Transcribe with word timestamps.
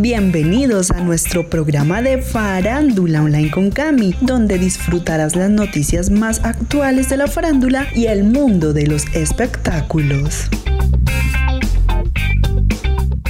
Bienvenidos 0.00 0.92
a 0.92 1.00
nuestro 1.00 1.50
programa 1.50 2.00
de 2.02 2.22
Farándula 2.22 3.20
Online 3.20 3.50
con 3.50 3.72
Cami, 3.72 4.14
donde 4.20 4.56
disfrutarás 4.56 5.34
las 5.34 5.50
noticias 5.50 6.08
más 6.08 6.44
actuales 6.44 7.08
de 7.08 7.16
la 7.16 7.26
farándula 7.26 7.88
y 7.96 8.06
el 8.06 8.22
mundo 8.22 8.72
de 8.72 8.86
los 8.86 9.06
espectáculos. 9.12 10.48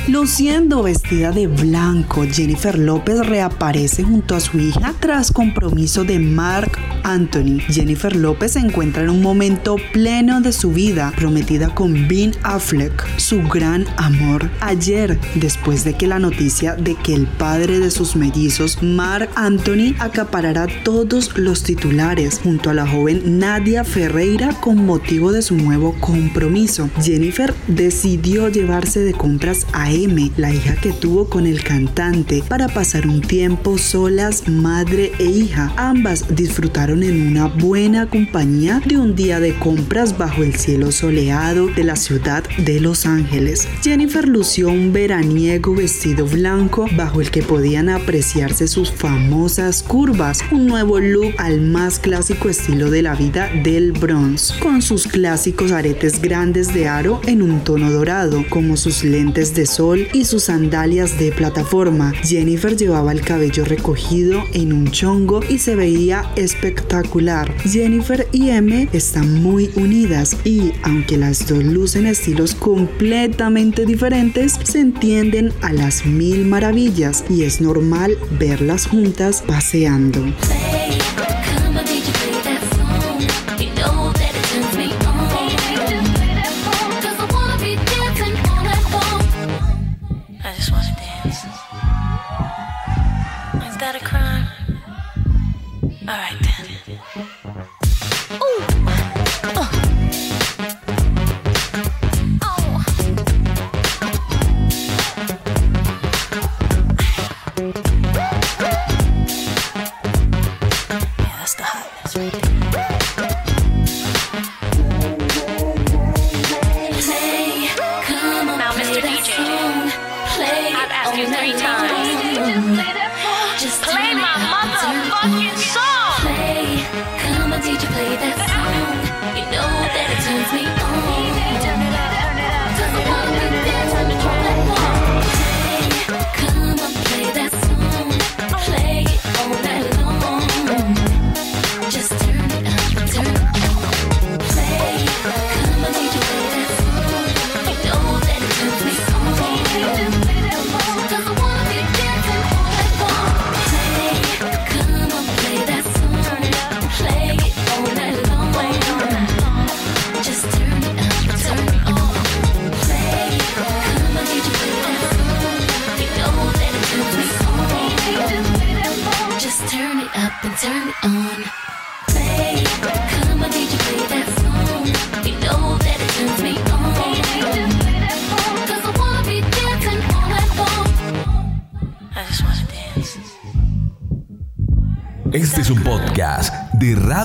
Luciendo 0.09 0.83
vestida 0.83 1.33
de 1.33 1.49
blanco, 1.49 2.25
Jennifer 2.25 2.79
López 2.79 3.27
reaparece 3.27 4.05
junto 4.05 4.35
a 4.35 4.41
su 4.41 4.59
hija 4.59 4.95
tras 4.99 5.31
compromiso 5.31 6.03
de 6.03 6.19
Mark 6.19 6.79
Anthony. 7.03 7.61
Jennifer 7.69 8.17
López 8.17 8.53
se 8.53 8.61
encuentra 8.61 9.03
en 9.03 9.11
un 9.11 9.21
momento 9.21 9.77
pleno 9.93 10.41
de 10.41 10.53
su 10.53 10.73
vida, 10.73 11.13
prometida 11.15 11.75
con 11.75 12.09
Ben 12.09 12.33
Affleck, 12.43 13.07
su 13.19 13.43
gran 13.49 13.85
amor. 13.99 14.49
Ayer, 14.61 15.19
después 15.35 15.85
de 15.85 15.95
que 15.95 16.07
la 16.07 16.19
noticia 16.19 16.75
de 16.75 16.95
que 16.95 17.13
el 17.13 17.27
padre 17.27 17.79
de 17.79 17.91
sus 17.91 18.17
mellizos, 18.17 18.83
Mark 18.83 19.29
Anthony, 19.35 19.95
acaparará 19.99 20.69
todos 20.85 21.37
los 21.37 21.63
titulares 21.65 22.41
junto 22.43 22.71
a 22.71 22.75
la 22.75 22.87
joven 22.87 23.39
Nadia 23.39 23.85
Ferreira 23.85 24.59
con 24.59 24.87
motivo 24.87 25.33
de 25.33 25.43
su 25.43 25.55
nuevo 25.55 25.95
compromiso, 26.01 26.89
Jennifer 27.03 27.55
decidió 27.67 28.49
llevarse 28.49 29.01
de 29.01 29.13
compras 29.13 29.67
a 29.75 29.98
la 30.37 30.55
hija 30.55 30.77
que 30.77 30.93
tuvo 30.93 31.29
con 31.29 31.45
el 31.45 31.65
cantante, 31.65 32.45
para 32.47 32.69
pasar 32.69 33.09
un 33.09 33.21
tiempo 33.21 33.79
solas, 33.79 34.47
madre 34.47 35.11
e 35.19 35.25
hija. 35.25 35.73
Ambas 35.77 36.37
disfrutaron 36.37 37.03
en 37.03 37.27
una 37.27 37.47
buena 37.47 38.09
compañía 38.09 38.81
de 38.87 38.97
un 38.97 39.17
día 39.17 39.41
de 39.41 39.59
compras 39.59 40.17
bajo 40.17 40.45
el 40.45 40.55
cielo 40.55 40.93
soleado 40.93 41.67
de 41.67 41.83
la 41.83 41.97
ciudad 41.97 42.45
de 42.59 42.79
Los 42.79 43.07
Ángeles. 43.07 43.67
Jennifer 43.83 44.29
lució 44.29 44.69
un 44.69 44.93
veraniego 44.93 45.75
vestido 45.75 46.27
blanco 46.27 46.87
bajo 46.97 47.21
el 47.21 47.33
que 47.33 47.43
podían 47.43 47.89
apreciarse 47.89 48.69
sus 48.69 48.93
famosas 48.93 49.83
curvas, 49.83 50.45
un 50.53 50.67
nuevo 50.69 51.01
look 51.01 51.35
al 51.39 51.61
más 51.61 51.99
clásico 51.99 52.49
estilo 52.49 52.89
de 52.89 53.03
la 53.03 53.17
vida 53.17 53.51
del 53.65 53.91
Bronx, 53.91 54.53
con 54.63 54.81
sus 54.81 55.09
clásicos 55.09 55.73
aretes 55.73 56.23
grandes 56.23 56.73
de 56.73 56.87
aro 56.87 57.21
en 57.27 57.43
un 57.43 57.65
tono 57.65 57.91
dorado, 57.91 58.45
como 58.49 58.77
sus 58.77 59.03
lentes 59.03 59.57
de 59.57 59.67
sol 59.67 59.88
y 59.97 60.25
sus 60.25 60.45
sandalias 60.45 61.19
de 61.19 61.33
plataforma. 61.33 62.13
Jennifer 62.23 62.77
llevaba 62.77 63.13
el 63.13 63.23
cabello 63.23 63.65
recogido 63.65 64.43
en 64.53 64.73
un 64.73 64.91
chongo 64.91 65.41
y 65.49 65.59
se 65.59 65.75
veía 65.77 66.31
espectacular. 66.37 67.53
Jennifer 67.63 68.29
y 68.33 68.51
M 68.51 68.89
están 68.93 69.43
muy 69.43 69.71
unidas 69.77 70.37
y, 70.45 70.73
aunque 70.83 71.17
las 71.17 71.47
dos 71.47 71.65
lucen 71.65 72.07
estilos 72.07 72.55
completamente 72.55 73.87
diferentes, 73.87 74.59
se 74.63 74.81
entienden 74.81 75.53
a 75.63 75.73
las 75.73 76.05
mil 76.05 76.45
maravillas 76.45 77.25
y 77.31 77.45
es 77.45 77.61
normal 77.61 78.19
verlas 78.39 78.87
juntas 78.87 79.43
paseando. 79.47 80.23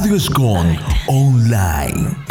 Radio 0.04 0.18
Escon 0.18 0.78
Online. 1.08 2.23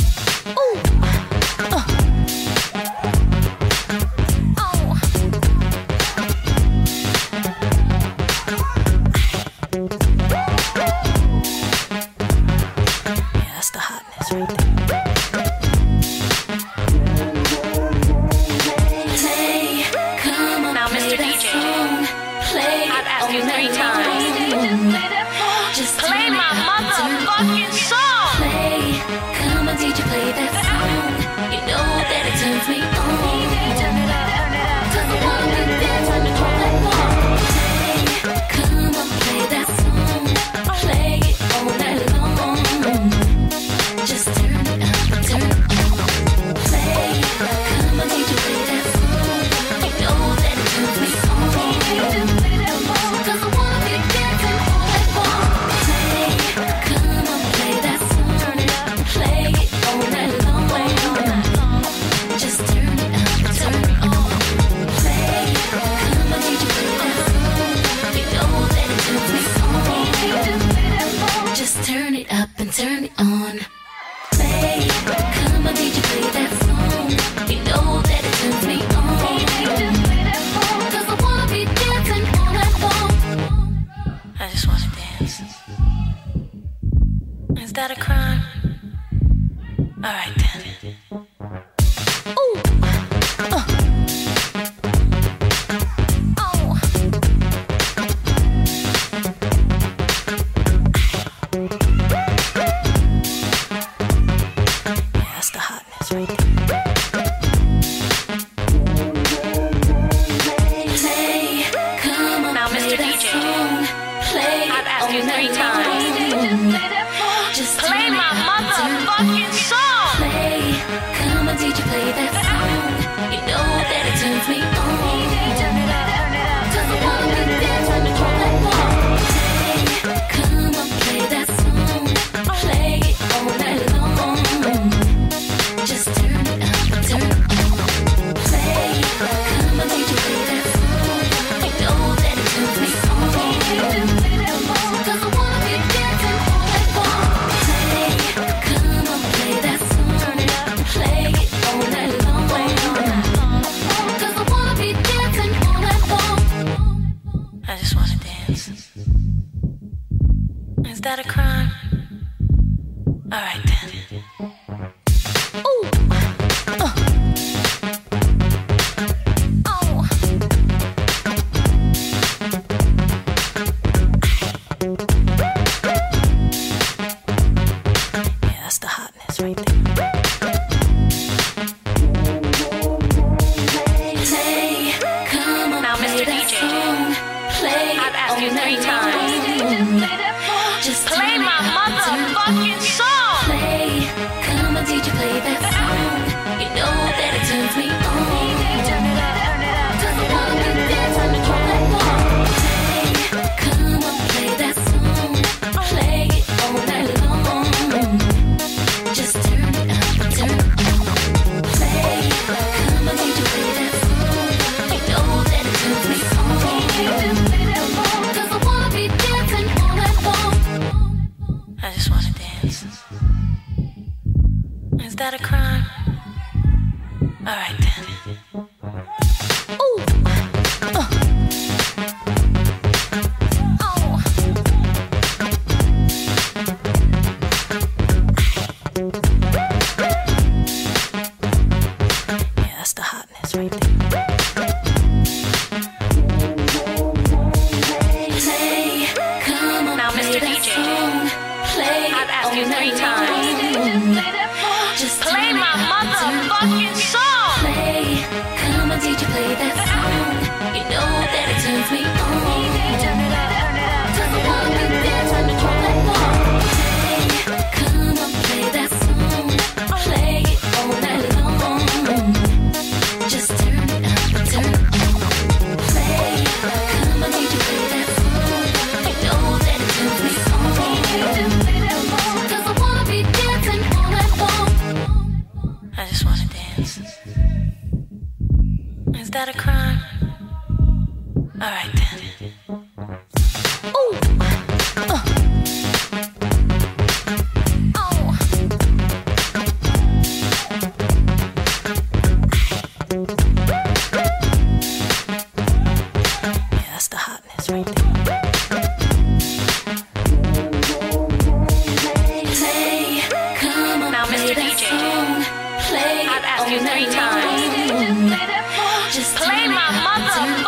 three 115.20 115.48
times. 115.48 115.71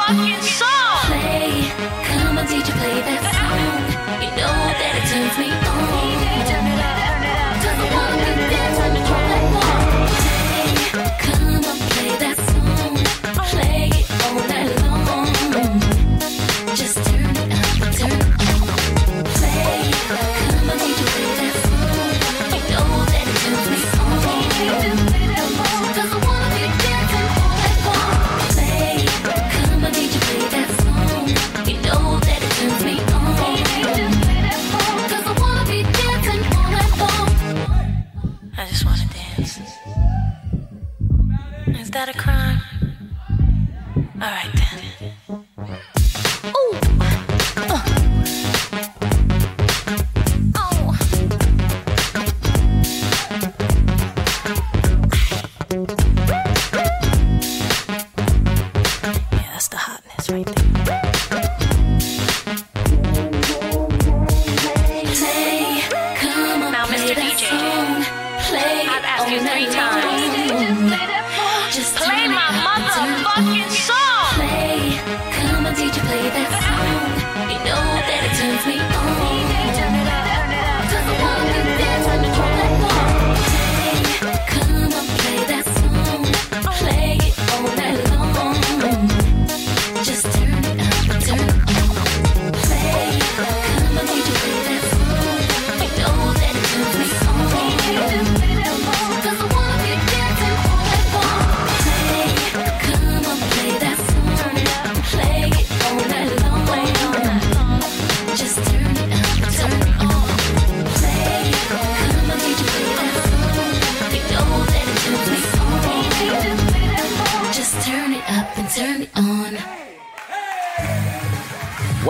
fucking 0.06 0.42
soul. 0.42 0.73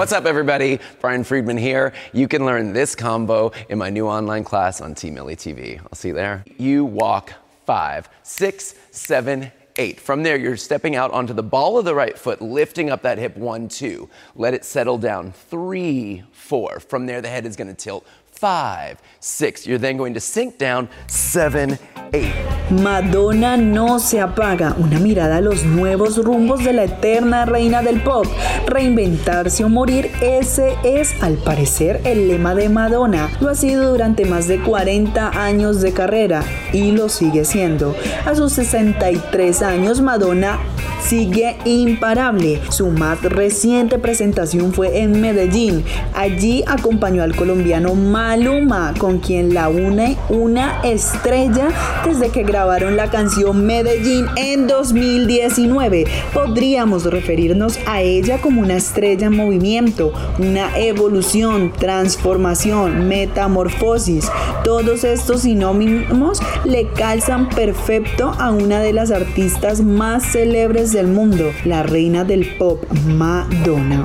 What's 0.04 0.12
up, 0.12 0.26
everybody? 0.26 0.80
Brian 1.00 1.24
Friedman 1.24 1.56
here. 1.56 1.94
You 2.12 2.28
can 2.28 2.44
learn 2.44 2.74
this 2.74 2.94
combo 2.94 3.52
in 3.70 3.78
my 3.78 3.88
new 3.88 4.06
online 4.06 4.44
class 4.44 4.82
on 4.82 4.94
Team 4.94 5.14
Millie 5.14 5.34
TV. 5.34 5.80
I'll 5.80 5.94
see 5.94 6.08
you 6.08 6.14
there. 6.14 6.44
You 6.58 6.84
walk 6.84 7.32
five, 7.64 8.10
six, 8.22 8.74
seven, 8.90 9.50
eight. 9.76 9.98
From 9.98 10.22
there, 10.22 10.36
you're 10.36 10.58
stepping 10.58 10.94
out 10.94 11.10
onto 11.12 11.32
the 11.32 11.42
ball 11.42 11.78
of 11.78 11.86
the 11.86 11.94
right 11.94 12.18
foot, 12.18 12.42
lifting 12.42 12.90
up 12.90 13.00
that 13.00 13.16
hip 13.16 13.34
one, 13.38 13.66
two. 13.66 14.10
Let 14.36 14.52
it 14.52 14.66
settle 14.66 14.98
down 14.98 15.32
three, 15.32 16.22
four. 16.32 16.80
From 16.80 17.06
there, 17.06 17.22
the 17.22 17.30
head 17.30 17.46
is 17.46 17.56
going 17.56 17.68
to 17.68 17.74
tilt 17.74 18.06
five, 18.26 19.00
six. 19.24 19.66
You're 19.66 19.78
then 19.78 19.96
going 19.96 20.14
to 20.14 20.20
sink 20.20 20.58
down 20.58 20.88
seven, 21.06 21.78
eight. 22.12 22.32
Madonna 22.70 23.58
no 23.58 23.98
se 23.98 24.20
apaga, 24.22 24.74
una 24.78 24.98
mirada 24.98 25.36
a 25.36 25.40
los 25.42 25.64
nuevos 25.64 26.16
rumbos 26.16 26.64
de 26.64 26.72
la 26.72 26.84
eterna 26.84 27.44
reina 27.44 27.82
del 27.82 28.00
pop. 28.00 28.26
Reinventarse 28.66 29.64
o 29.64 29.68
morir, 29.68 30.10
ese 30.22 30.74
es 30.82 31.22
al 31.22 31.34
parecer 31.34 32.00
el 32.04 32.26
lema 32.26 32.54
de 32.54 32.70
Madonna. 32.70 33.28
Lo 33.40 33.50
ha 33.50 33.54
sido 33.54 33.90
durante 33.90 34.24
más 34.24 34.48
de 34.48 34.60
40 34.60 35.44
años 35.44 35.82
de 35.82 35.92
carrera 35.92 36.42
y 36.72 36.92
lo 36.92 37.10
sigue 37.10 37.44
siendo. 37.44 37.94
A 38.24 38.34
sus 38.34 38.54
63 38.54 39.60
años, 39.60 40.00
Madonna 40.00 40.58
sigue 41.02 41.56
imparable. 41.66 42.62
Su 42.70 42.88
más 42.88 43.22
reciente 43.22 43.98
presentación 43.98 44.72
fue 44.72 45.00
en 45.00 45.20
Medellín. 45.20 45.84
Allí 46.14 46.64
acompañó 46.66 47.22
al 47.22 47.36
colombiano 47.36 47.94
Maluma 47.94 48.94
con 48.98 49.13
quien 49.18 49.54
la 49.54 49.68
une 49.68 50.16
una 50.28 50.80
estrella 50.82 51.68
desde 52.04 52.30
que 52.30 52.42
grabaron 52.42 52.96
la 52.96 53.10
canción 53.10 53.64
Medellín 53.66 54.26
en 54.36 54.66
2019. 54.66 56.06
Podríamos 56.32 57.04
referirnos 57.04 57.78
a 57.86 58.02
ella 58.02 58.40
como 58.40 58.60
una 58.60 58.76
estrella 58.76 59.26
en 59.26 59.36
movimiento, 59.36 60.12
una 60.38 60.78
evolución, 60.78 61.72
transformación, 61.72 63.08
metamorfosis. 63.08 64.30
Todos 64.64 65.04
estos 65.04 65.42
sinónimos 65.42 66.40
le 66.64 66.88
calzan 66.88 67.48
perfecto 67.48 68.32
a 68.38 68.50
una 68.50 68.80
de 68.80 68.92
las 68.92 69.10
artistas 69.10 69.80
más 69.80 70.32
célebres 70.32 70.92
del 70.92 71.08
mundo, 71.08 71.52
la 71.64 71.82
reina 71.82 72.24
del 72.24 72.56
pop, 72.56 72.82
Madonna. 73.06 74.04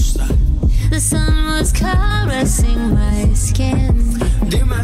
The 0.00 0.98
sun 0.98 1.46
was 1.46 1.72
caressing 1.72 2.94
my 2.94 3.34
skin. 3.34 4.16
Dime. 4.48 4.80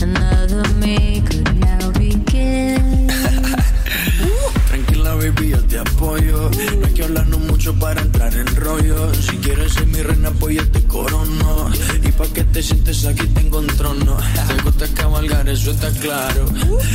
Another 0.00 0.62
me 0.78 1.20
could 1.22 1.50
now 1.58 1.90
begin. 1.90 3.08
Tranquila, 4.68 5.16
baby, 5.16 5.48
yo 5.48 5.60
te 5.66 5.80
apoyo. 5.80 6.48
No 6.78 6.86
hay 6.86 6.94
que 6.94 7.02
hablarnos 7.02 7.40
mucho 7.40 7.74
para 7.74 8.02
entrar 8.02 8.32
en 8.34 8.46
rollo. 8.54 9.12
Si 9.14 9.36
quieres 9.38 9.72
ser 9.72 9.86
mi 9.88 10.00
reina, 10.00 10.30
pues 10.30 10.56
yo 10.56 10.70
te 10.70 10.84
corono. 10.84 11.68
Y 12.04 12.12
pa' 12.12 12.28
que 12.28 12.44
te 12.44 12.62
sientes 12.62 13.04
aquí 13.04 13.26
tengo 13.34 13.58
un 13.58 13.66
trono. 13.66 14.16
Te 14.46 14.62
gusta 14.62 14.86
cabalgar, 14.94 15.48
eso 15.48 15.72
está 15.72 15.90
claro. 15.90 16.46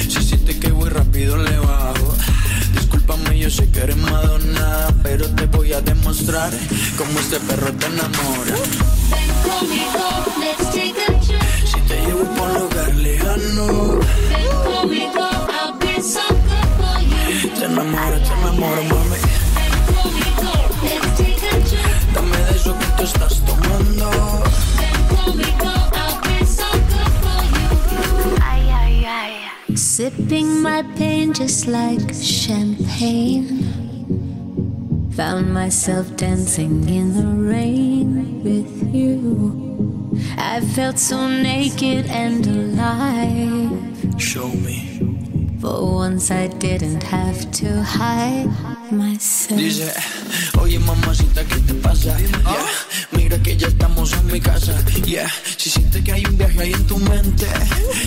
Si 0.08 0.24
sientes 0.24 0.56
que 0.56 0.72
voy 0.72 0.90
rápido, 0.90 1.36
le 1.36 1.60
bajo. 1.60 2.16
Discúlpame, 3.08 3.40
yo 3.40 3.50
sé 3.50 3.70
que 3.72 3.80
eres 3.80 3.96
Madonna. 3.98 4.88
Pero 5.02 5.26
te 5.30 5.46
voy 5.46 5.72
a 5.72 5.80
demostrar 5.82 6.52
cómo 6.98 7.20
este 7.20 7.40
perro 7.40 7.72
te 7.74 7.86
enamora. 7.86 8.56
Ven 9.12 9.32
conmigo, 9.44 10.04
let's 10.40 10.72
take 10.72 11.02
a 11.08 11.20
trip. 11.22 11.42
Si 11.66 11.80
te 11.88 11.96
llevo 12.02 12.24
por 12.36 12.60
lugar 12.60 12.94
lejano, 12.96 14.00
Ven 14.30 14.48
conmigo, 14.66 15.22
I'll 15.22 15.78
be 15.80 16.02
so 16.02 16.20
good 16.28 16.70
for 16.78 17.00
you. 17.02 17.50
te 17.58 17.66
enamoro, 17.66 18.18
te 18.20 18.34
enamoro, 18.34 18.84
mami. 18.84 19.07
Sipping 30.28 30.62
my 30.62 30.84
pain 30.98 31.32
just 31.32 31.68
like 31.68 32.14
champagne. 32.14 33.64
Found 35.12 35.54
myself 35.54 36.18
dancing 36.18 36.90
in 36.90 37.14
the 37.16 37.28
rain 37.50 38.44
with 38.44 38.94
you. 38.94 40.12
I 40.38 40.60
felt 40.60 41.00
so 41.00 41.30
naked 41.30 42.08
and 42.08 42.46
alive. 42.46 43.72
Show 44.20 44.50
me. 44.50 45.00
For 45.62 45.96
once 45.96 46.30
I 46.30 46.48
didn't 46.48 47.04
have 47.04 47.50
to 47.64 47.82
hide 47.82 48.52
myself. 48.92 49.58
Dice, 49.62 49.96
oye 50.60 50.78
mamacita, 50.80 51.46
¿qué 51.46 51.66
te 51.66 51.74
pasa? 51.76 52.20
Yeah, 52.20 52.68
mira 53.28 53.44
que 53.44 53.58
ya 53.58 53.68
estamos 53.68 54.14
en 54.14 54.28
mi 54.28 54.40
casa. 54.40 54.74
Yeah, 55.06 55.30
si 55.58 55.70
sientes 55.70 56.02
que 56.02 56.14
hay 56.14 56.26
un 56.26 56.38
viaje 56.38 56.62
ahí 56.62 56.72
en 56.72 56.88
tu 56.88 56.98
mente, 56.98 57.46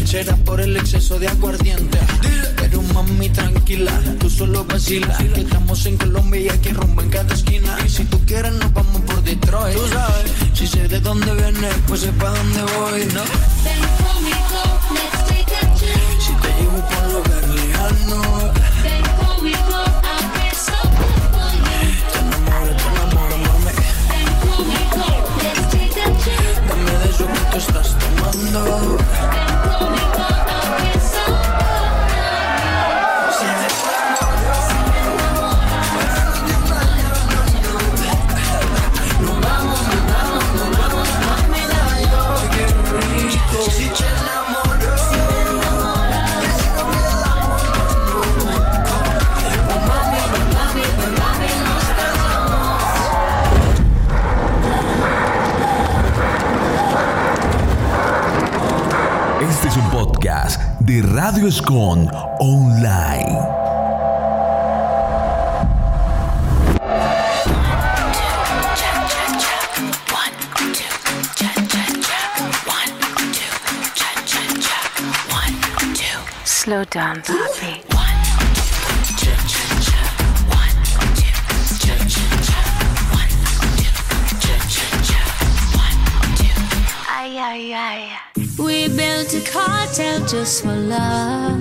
será 0.06 0.34
por 0.36 0.60
el 0.62 0.74
exceso 0.76 1.18
de 1.18 1.28
aguardiente. 1.28 1.98
Pero 2.56 2.80
mami, 2.94 3.28
tranquila, 3.28 3.92
tú 4.18 4.30
solo 4.30 4.64
vacila. 4.64 5.16
Que 5.34 5.42
estamos 5.42 5.84
en 5.84 5.98
Colombia 5.98 6.40
y 6.40 6.48
aquí 6.48 6.70
rumbo 6.70 7.02
en 7.02 7.10
cada 7.10 7.34
esquina. 7.34 7.76
Y 7.84 7.90
si 7.90 8.04
tú 8.04 8.18
quieres, 8.24 8.52
nos 8.52 8.72
vamos 8.72 9.02
por 9.02 9.22
Detroit. 9.22 9.76
Tú 9.76 9.88
sabes, 9.88 10.32
si 10.54 10.66
sé 10.66 10.88
de 10.88 11.00
dónde 11.00 11.34
vienes, 11.34 11.74
pues 11.86 12.00
sé 12.00 12.12
pa' 12.12 12.30
dónde 12.30 12.62
voy, 12.72 13.04
¿no? 13.12 13.24
Ven 13.64 13.82
conmigo, 14.00 14.62
let's 14.94 15.20
take 15.28 15.54
a. 15.54 15.76
Si 16.24 16.32
te 16.42 16.48
llevo 16.58 16.80
por 16.88 17.02
un 17.06 17.12
lugar 17.12 17.44
lejano, 17.60 18.39
estás 27.60 27.94
tomando. 27.98 29.49
De 60.90 61.02
Radio 61.02 61.46
Escon 61.46 62.10
Online. 62.40 63.38
Slow 76.44 76.84
down, 76.86 77.22
papi. 77.22 77.84
Ay, 87.06 87.38
ay, 87.38 87.72
ay. 87.74 88.20
We 88.58 88.88
built 88.88 89.32
a 89.34 89.40
cartel 89.90 90.26
just 90.26 90.62
for 90.62 90.74
love. 90.74 91.60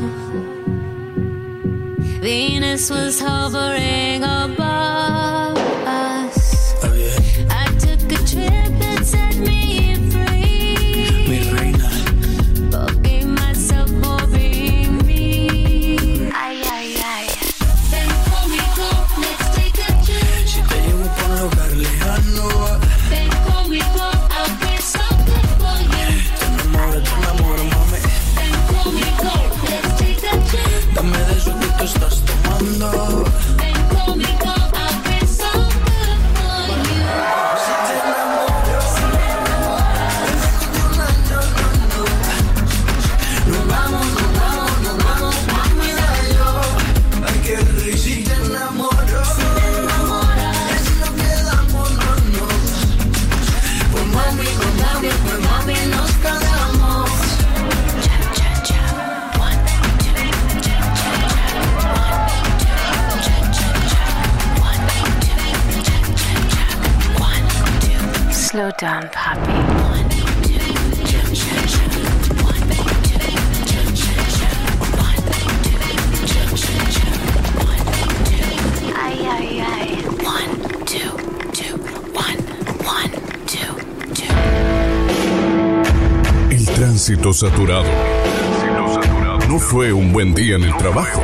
Venus 2.21 2.89
was 2.89 3.19
hovering 3.19 4.23
above 4.23 4.88
saturado. 87.39 87.85
No 89.47 89.59
fue 89.59 89.93
un 89.93 90.11
buen 90.11 90.33
día 90.33 90.57
en 90.57 90.63
el 90.63 90.75
trabajo. 90.75 91.21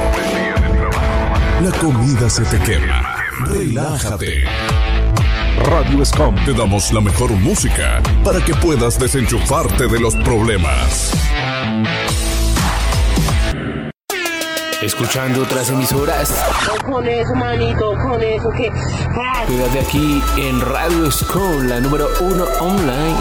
La 1.62 1.71
comida 1.78 2.30
se 2.30 2.43
te 2.45 2.58
quema. 2.60 3.17
Relájate. 3.47 4.45
Radio 5.65 6.06
Scom 6.06 6.36
te 6.45 6.54
damos 6.54 6.93
la 6.93 7.01
mejor 7.01 7.32
música 7.32 8.01
para 8.23 8.39
que 8.39 8.54
puedas 8.56 8.97
desenchufarte 8.97 9.88
de 9.88 9.99
los 9.99 10.15
problemas. 10.15 11.12
Escuchando 14.82 15.41
otras 15.43 15.69
emisoras. 15.69 16.34
Con 16.86 17.06
eso, 17.08 17.36
manito, 17.36 17.93
con 18.01 18.21
eso 18.21 18.49
que. 18.51 18.69
ah, 18.71 19.43
Quédate 19.47 19.80
aquí 19.82 20.23
en 20.38 20.62
Radio 20.62 21.12
Scom, 21.12 21.67
la 21.67 21.82
número 21.82 22.08
uno 22.21 22.45
online. 22.62 23.15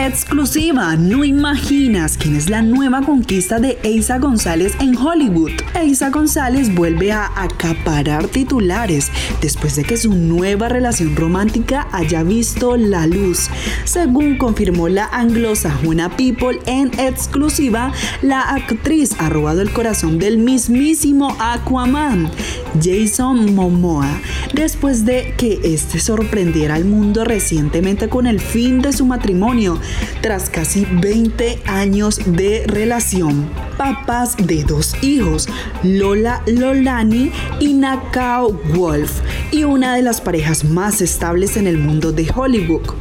Exclusiva, 0.00 0.96
no 0.96 1.24
imaginas 1.26 2.16
quién 2.16 2.34
es 2.34 2.48
la 2.48 2.62
nueva 2.62 3.02
conquista 3.02 3.58
de 3.58 3.78
Eiza 3.82 4.18
González 4.18 4.72
en 4.80 4.96
Hollywood. 4.96 5.52
Eiza 5.74 6.08
González 6.08 6.74
vuelve 6.74 7.12
a 7.12 7.30
acaparar 7.36 8.26
titulares 8.28 9.10
después 9.42 9.76
de 9.76 9.84
que 9.84 9.98
su 9.98 10.14
nueva 10.14 10.70
relación 10.70 11.14
romántica 11.14 11.86
haya 11.92 12.22
visto 12.22 12.78
la 12.78 13.06
luz. 13.06 13.50
Según 13.84 14.38
confirmó 14.38 14.88
la 14.88 15.04
anglosajona 15.04 16.16
People 16.16 16.60
en 16.64 16.98
exclusiva, 16.98 17.92
la 18.22 18.40
actriz 18.40 19.14
ha 19.18 19.28
robado 19.28 19.60
el 19.60 19.70
corazón 19.70 20.18
del 20.18 20.38
mismísimo 20.38 21.36
Aquaman, 21.38 22.30
Jason 22.82 23.54
Momoa, 23.54 24.18
después 24.54 25.04
de 25.04 25.34
que 25.36 25.60
este 25.62 26.00
sorprendiera 26.00 26.76
al 26.76 26.86
mundo 26.86 27.26
recientemente 27.26 28.08
con 28.08 28.26
el 28.26 28.40
fin 28.40 28.80
de 28.80 28.94
su 28.94 29.04
matrimonio 29.04 29.78
tras 30.20 30.50
casi 30.50 30.86
20 30.90 31.62
años 31.66 32.20
de 32.26 32.64
relación. 32.66 33.50
Papás 33.76 34.36
de 34.36 34.64
dos 34.64 34.94
hijos, 35.02 35.48
Lola 35.82 36.42
Lolani 36.46 37.32
y 37.60 37.72
Nakao 37.74 38.52
Wolf, 38.74 39.20
y 39.50 39.64
una 39.64 39.94
de 39.94 40.02
las 40.02 40.20
parejas 40.20 40.64
más 40.64 41.00
estables 41.00 41.56
en 41.56 41.66
el 41.66 41.78
mundo 41.78 42.12
de 42.12 42.30
Hollywood, 42.34 42.94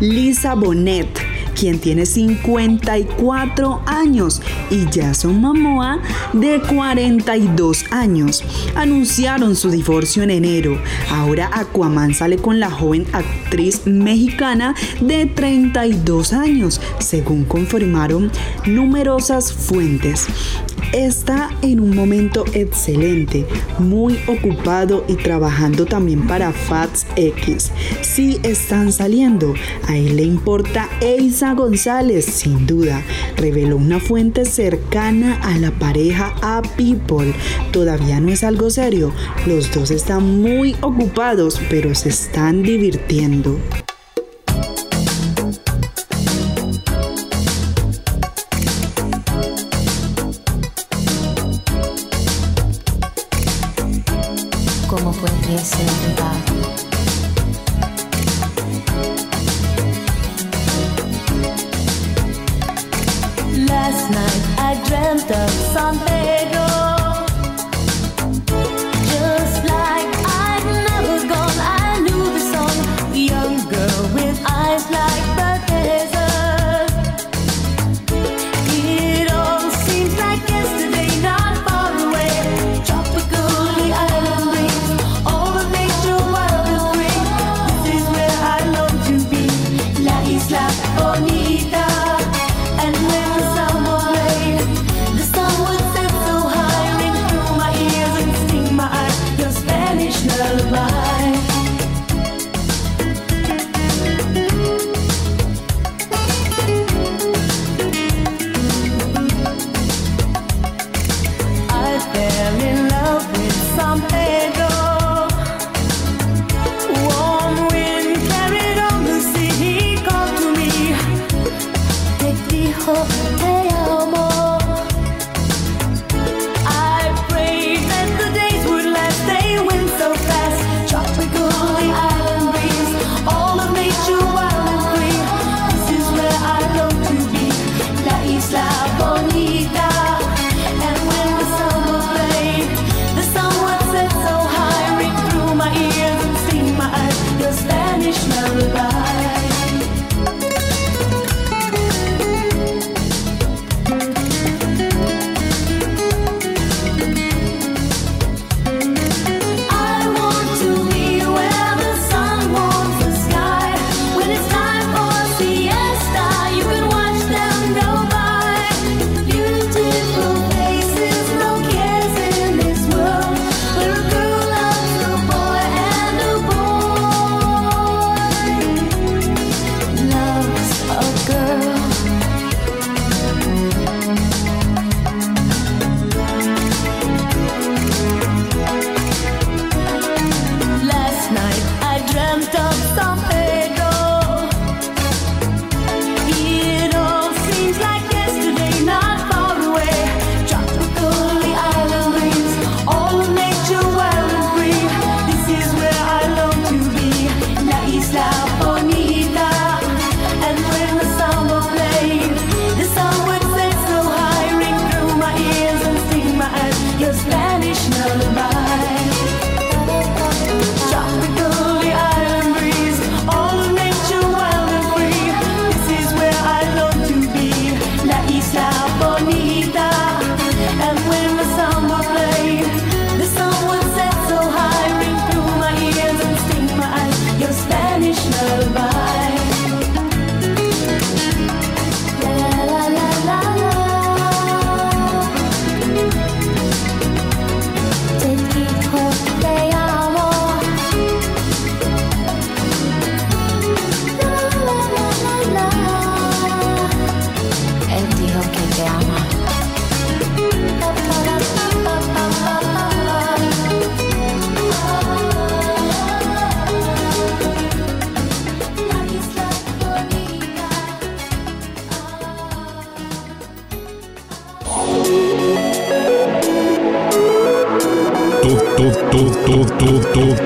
Lisa 0.00 0.54
Bonet 0.54 1.33
quien 1.54 1.78
tiene 1.78 2.06
54 2.06 3.82
años, 3.86 4.42
y 4.70 4.84
Jason 4.92 5.40
Momoa, 5.40 6.00
de 6.32 6.60
42 6.60 7.84
años. 7.90 8.44
Anunciaron 8.74 9.56
su 9.56 9.70
divorcio 9.70 10.22
en 10.22 10.30
enero. 10.30 10.80
Ahora 11.10 11.50
Aquaman 11.52 12.14
sale 12.14 12.36
con 12.36 12.60
la 12.60 12.70
joven 12.70 13.06
actriz 13.12 13.86
mexicana 13.86 14.74
de 15.00 15.26
32 15.26 16.32
años, 16.32 16.80
según 16.98 17.44
confirmaron 17.44 18.30
numerosas 18.66 19.52
fuentes. 19.52 20.26
Está 20.92 21.50
en 21.62 21.80
un 21.80 21.94
momento 21.94 22.44
excelente, 22.52 23.46
muy 23.78 24.18
ocupado 24.26 25.04
y 25.08 25.14
trabajando 25.14 25.86
también 25.86 26.26
para 26.26 26.52
Fats 26.52 27.06
X. 27.16 27.70
Si 28.02 28.38
están 28.42 28.92
saliendo, 28.92 29.54
a 29.88 29.96
él 29.96 30.16
le 30.16 30.22
importa 30.22 30.88
Eiza 31.00 31.54
González, 31.54 32.24
sin 32.26 32.66
duda, 32.66 33.02
reveló 33.36 33.76
una 33.76 34.00
fuente 34.00 34.44
cercana 34.44 35.34
a 35.42 35.58
la 35.58 35.70
pareja 35.72 36.34
a 36.42 36.62
People. 36.76 37.34
Todavía 37.72 38.20
no 38.20 38.30
es 38.30 38.44
algo 38.44 38.70
serio, 38.70 39.12
los 39.46 39.72
dos 39.72 39.90
están 39.90 40.40
muy 40.40 40.76
ocupados, 40.80 41.60
pero 41.68 41.94
se 41.94 42.10
están 42.10 42.62
divirtiendo. 42.62 43.58
Last 55.54 55.70
night 64.10 64.42
I 64.58 64.74
dreamt 64.88 65.30
of 65.30 65.50
San 65.72 65.94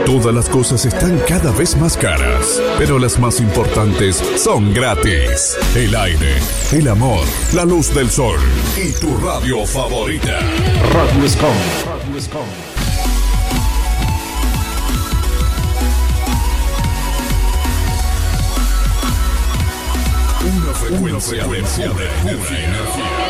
Todas 0.06 0.34
las 0.34 0.48
cosas 0.48 0.84
están 0.84 1.18
cada 1.26 1.50
vez 1.50 1.76
más 1.76 1.96
caras, 1.96 2.62
pero 2.78 2.98
las 2.98 3.18
más 3.18 3.40
importantes 3.40 4.22
son 4.36 4.72
gratis. 4.72 5.56
El 5.74 5.94
aire, 5.96 6.36
el 6.72 6.86
amor, 6.86 7.26
la 7.52 7.64
luz 7.64 7.92
del 7.92 8.08
sol 8.08 8.38
y 8.76 8.92
tu 8.92 9.16
radio 9.18 9.66
favorita. 9.66 10.38
Radio 10.92 11.24
Escom. 11.24 11.54
Radio 11.84 12.18
Escom. 12.18 12.46
Una 20.60 20.72
frecuencia, 20.74 21.44
de 21.44 21.62
pura 21.62 22.04
energía. 22.24 23.27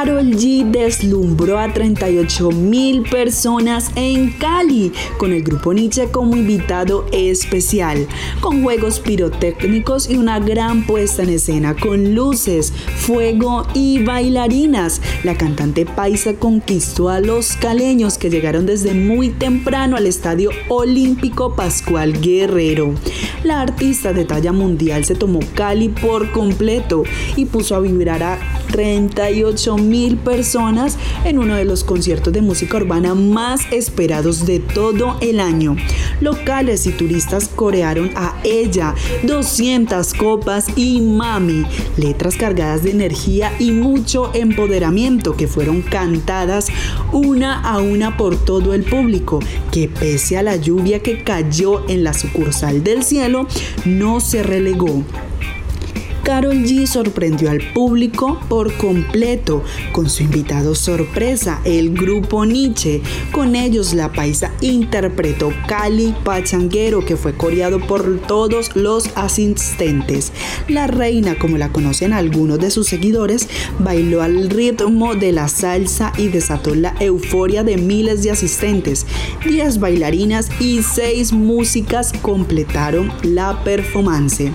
Carol 0.00 0.30
G 0.30 0.64
deslumbró 0.64 1.58
a 1.58 1.74
38 1.74 2.52
mil 2.52 3.02
personas 3.02 3.90
en 3.96 4.30
Cali 4.30 4.92
con 5.18 5.30
el 5.30 5.42
grupo 5.42 5.74
Nietzsche 5.74 6.10
como 6.10 6.36
invitado 6.36 7.04
especial, 7.12 8.08
con 8.40 8.62
juegos 8.62 8.98
pirotécnicos 8.98 10.08
y 10.08 10.16
una 10.16 10.38
gran 10.40 10.86
puesta 10.86 11.22
en 11.22 11.28
escena 11.28 11.76
con 11.76 12.14
luces, 12.14 12.72
fuego 12.96 13.66
y 13.74 14.02
bailarinas. 14.02 15.02
La 15.22 15.36
cantante 15.36 15.84
paisa 15.84 16.32
conquistó 16.32 17.10
a 17.10 17.20
los 17.20 17.52
caleños 17.56 18.16
que 18.16 18.30
llegaron 18.30 18.64
desde 18.64 18.94
muy 18.94 19.28
temprano 19.28 19.98
al 19.98 20.06
Estadio 20.06 20.48
Olímpico 20.70 21.54
Pascual 21.54 22.18
Guerrero. 22.22 22.94
La 23.44 23.60
artista 23.60 24.14
de 24.14 24.24
talla 24.24 24.52
mundial 24.52 25.04
se 25.04 25.14
tomó 25.14 25.40
Cali 25.54 25.90
por 25.90 26.32
completo 26.32 27.02
y 27.36 27.44
puso 27.44 27.74
a 27.74 27.80
vibrar 27.80 28.22
a 28.22 28.38
38 28.70 29.76
mil 29.76 30.16
personas 30.16 30.96
en 31.24 31.38
uno 31.38 31.54
de 31.54 31.64
los 31.64 31.84
conciertos 31.84 32.32
de 32.32 32.42
música 32.42 32.76
urbana 32.76 33.14
más 33.14 33.60
esperados 33.70 34.46
de 34.46 34.60
todo 34.60 35.16
el 35.20 35.40
año. 35.40 35.76
Locales 36.20 36.86
y 36.86 36.92
turistas 36.92 37.48
corearon 37.48 38.10
a 38.16 38.36
ella 38.44 38.94
200 39.22 40.14
copas 40.14 40.66
y 40.76 41.00
mami, 41.00 41.64
letras 41.96 42.36
cargadas 42.36 42.82
de 42.82 42.90
energía 42.90 43.52
y 43.58 43.72
mucho 43.72 44.30
empoderamiento 44.34 45.36
que 45.36 45.48
fueron 45.48 45.82
cantadas 45.82 46.68
una 47.12 47.60
a 47.60 47.78
una 47.78 48.16
por 48.16 48.36
todo 48.36 48.74
el 48.74 48.84
público, 48.84 49.40
que 49.70 49.88
pese 49.88 50.38
a 50.38 50.42
la 50.42 50.56
lluvia 50.56 51.02
que 51.02 51.22
cayó 51.24 51.88
en 51.88 52.04
la 52.04 52.14
sucursal 52.14 52.84
del 52.84 53.02
cielo, 53.02 53.46
no 53.84 54.20
se 54.20 54.42
relegó. 54.42 55.02
Carol 56.30 56.62
G 56.62 56.86
sorprendió 56.86 57.50
al 57.50 57.58
público 57.72 58.38
por 58.48 58.72
completo 58.74 59.64
con 59.90 60.08
su 60.08 60.22
invitado 60.22 60.76
sorpresa, 60.76 61.60
el 61.64 61.92
grupo 61.92 62.46
Nietzsche. 62.46 63.02
Con 63.32 63.56
ellos 63.56 63.94
la 63.94 64.12
paisa 64.12 64.52
interpretó 64.60 65.52
Cali 65.66 66.14
Pachanguero, 66.22 67.04
que 67.04 67.16
fue 67.16 67.36
coreado 67.36 67.80
por 67.84 68.20
todos 68.28 68.76
los 68.76 69.10
asistentes. 69.16 70.32
La 70.68 70.86
reina, 70.86 71.36
como 71.36 71.58
la 71.58 71.72
conocen 71.72 72.12
algunos 72.12 72.60
de 72.60 72.70
sus 72.70 72.86
seguidores, 72.86 73.48
bailó 73.80 74.22
al 74.22 74.50
ritmo 74.50 75.16
de 75.16 75.32
la 75.32 75.48
salsa 75.48 76.12
y 76.16 76.28
desató 76.28 76.76
la 76.76 76.94
euforia 77.00 77.64
de 77.64 77.76
miles 77.76 78.22
de 78.22 78.30
asistentes. 78.30 79.04
Diez 79.44 79.80
bailarinas 79.80 80.48
y 80.60 80.84
seis 80.84 81.32
músicas 81.32 82.12
completaron 82.22 83.12
la 83.24 83.64
performance. 83.64 84.52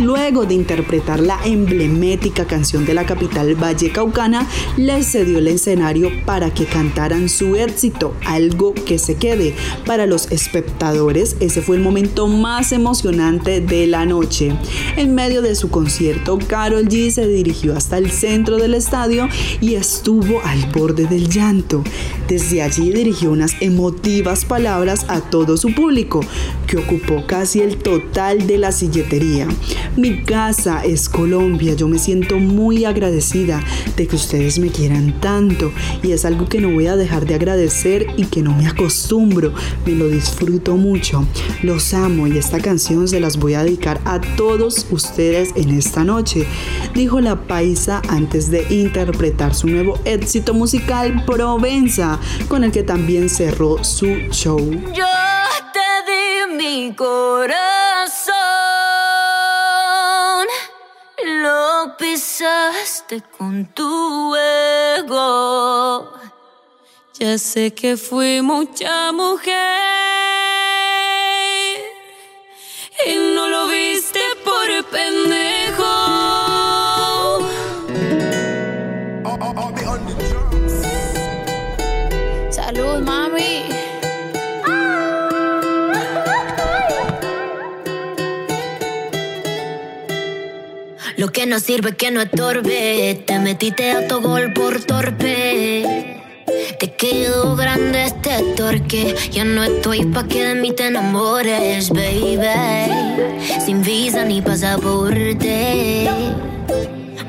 Luego 0.00 0.44
de 0.44 0.54
interpretar 0.54 0.93
la 1.20 1.38
emblemática 1.44 2.46
canción 2.46 2.84
de 2.84 2.94
la 2.94 3.04
capital 3.04 3.54
vallecaucana, 3.54 4.48
les 4.76 5.10
cedió 5.12 5.38
el 5.38 5.48
escenario 5.48 6.10
para 6.24 6.52
que 6.52 6.66
cantaran 6.66 7.28
su 7.28 7.56
éxito, 7.56 8.14
algo 8.26 8.74
que 8.74 8.98
se 8.98 9.16
quede. 9.16 9.54
Para 9.86 10.06
los 10.06 10.30
espectadores, 10.30 11.36
ese 11.40 11.62
fue 11.62 11.76
el 11.76 11.82
momento 11.82 12.28
más 12.28 12.72
emocionante 12.72 13.60
de 13.60 13.86
la 13.86 14.06
noche. 14.06 14.52
En 14.96 15.14
medio 15.14 15.42
de 15.42 15.54
su 15.54 15.70
concierto, 15.70 16.38
Carol 16.46 16.88
G 16.88 17.10
se 17.10 17.26
dirigió 17.26 17.76
hasta 17.76 17.98
el 17.98 18.10
centro 18.10 18.56
del 18.58 18.74
estadio 18.74 19.28
y 19.60 19.74
estuvo 19.74 20.40
al 20.44 20.66
borde 20.72 21.06
del 21.06 21.28
llanto. 21.28 21.82
Desde 22.28 22.62
allí 22.62 22.90
dirigió 22.90 23.30
unas 23.30 23.54
emotivas 23.60 24.44
palabras 24.44 25.06
a 25.08 25.20
todo 25.20 25.56
su 25.56 25.74
público, 25.74 26.20
que 26.66 26.78
ocupó 26.78 27.26
casi 27.26 27.60
el 27.60 27.76
total 27.76 28.46
de 28.46 28.58
la 28.58 28.72
silletería. 28.72 29.46
Mi 29.96 30.22
casa 30.22 30.73
es 30.82 31.08
Colombia. 31.08 31.74
Yo 31.74 31.88
me 31.88 31.98
siento 31.98 32.38
muy 32.38 32.84
agradecida 32.84 33.62
de 33.96 34.06
que 34.06 34.16
ustedes 34.16 34.58
me 34.58 34.68
quieran 34.68 35.20
tanto 35.20 35.72
y 36.02 36.12
es 36.12 36.24
algo 36.24 36.48
que 36.48 36.60
no 36.60 36.70
voy 36.70 36.86
a 36.86 36.96
dejar 36.96 37.26
de 37.26 37.34
agradecer 37.34 38.06
y 38.16 38.24
que 38.24 38.42
no 38.42 38.54
me 38.54 38.66
acostumbro. 38.66 39.52
Me 39.86 39.92
lo 39.92 40.08
disfruto 40.08 40.76
mucho. 40.76 41.26
Los 41.62 41.94
amo 41.94 42.26
y 42.26 42.38
esta 42.38 42.60
canción 42.60 43.06
se 43.08 43.20
las 43.20 43.36
voy 43.38 43.54
a 43.54 43.62
dedicar 43.62 44.00
a 44.04 44.20
todos 44.36 44.86
ustedes 44.90 45.50
en 45.56 45.70
esta 45.70 46.04
noche, 46.04 46.46
dijo 46.94 47.20
la 47.20 47.46
paisa 47.46 48.02
antes 48.08 48.50
de 48.50 48.66
interpretar 48.70 49.54
su 49.54 49.68
nuevo 49.68 49.98
éxito 50.04 50.54
musical 50.54 51.24
Provenza, 51.24 52.18
con 52.48 52.64
el 52.64 52.72
que 52.72 52.82
también 52.82 53.28
cerró 53.28 53.82
su 53.84 54.06
show. 54.30 54.58
Yo 54.94 55.04
te 55.72 55.90
di 56.06 56.56
mi 56.56 56.94
corazón, 56.94 57.54
lo 61.44 61.96
pisaste 61.98 63.22
con 63.36 63.66
tu 63.76 64.34
ego. 64.96 66.10
Ya 67.18 67.36
sé 67.38 67.72
que 67.74 67.96
fui 67.96 68.40
mucha 68.40 69.12
mujer 69.12 69.54
y 73.06 73.14
no 73.34 73.44
lo 73.54 73.66
viste 73.68 74.22
por 74.46 74.68
pendejo. 74.86 75.23
Lo 91.16 91.30
que 91.30 91.46
no 91.46 91.58
sirve 91.60 91.96
que 91.96 92.10
no 92.10 92.20
estorbe. 92.20 93.22
Te 93.26 93.38
metiste 93.38 93.92
a 93.92 94.08
tu 94.08 94.20
gol 94.20 94.52
por 94.52 94.80
torpe. 94.82 96.20
Te 96.78 96.92
quedó 96.92 97.56
grande 97.56 98.04
este 98.04 98.42
torque. 98.56 99.14
Ya 99.30 99.44
no 99.44 99.62
estoy 99.64 100.04
pa' 100.06 100.26
que 100.26 100.44
de 100.44 100.54
mí 100.54 100.72
te 100.72 100.88
enamores, 100.88 101.90
baby. 101.90 102.38
Sin 103.64 103.82
visa 103.82 104.24
ni 104.24 104.42
pasaporte. 104.42 106.08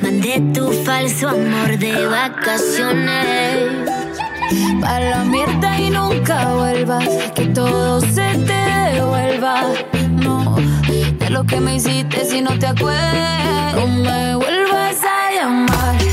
Mandé 0.02 0.42
tu 0.54 0.72
falso 0.84 1.30
amor 1.30 1.78
de 1.78 2.06
vacaciones. 2.08 3.90
Pa' 4.82 5.00
la 5.00 5.24
mierda 5.26 5.80
y 5.80 5.90
nunca 5.90 6.54
vuelvas. 6.54 7.08
Que 7.36 7.46
todo 7.48 8.02
se 8.02 8.38
te 8.48 8.94
devuelva. 8.94 9.64
Lo 11.30 11.44
que 11.44 11.60
me 11.60 11.76
hiciste 11.76 12.26
si 12.26 12.42
no 12.42 12.58
te 12.58 12.68
acuerdas. 12.68 13.76
No 13.76 13.88
me 13.88 14.36
vuelvas 14.36 14.98
a 15.04 15.34
llamar. 15.34 16.05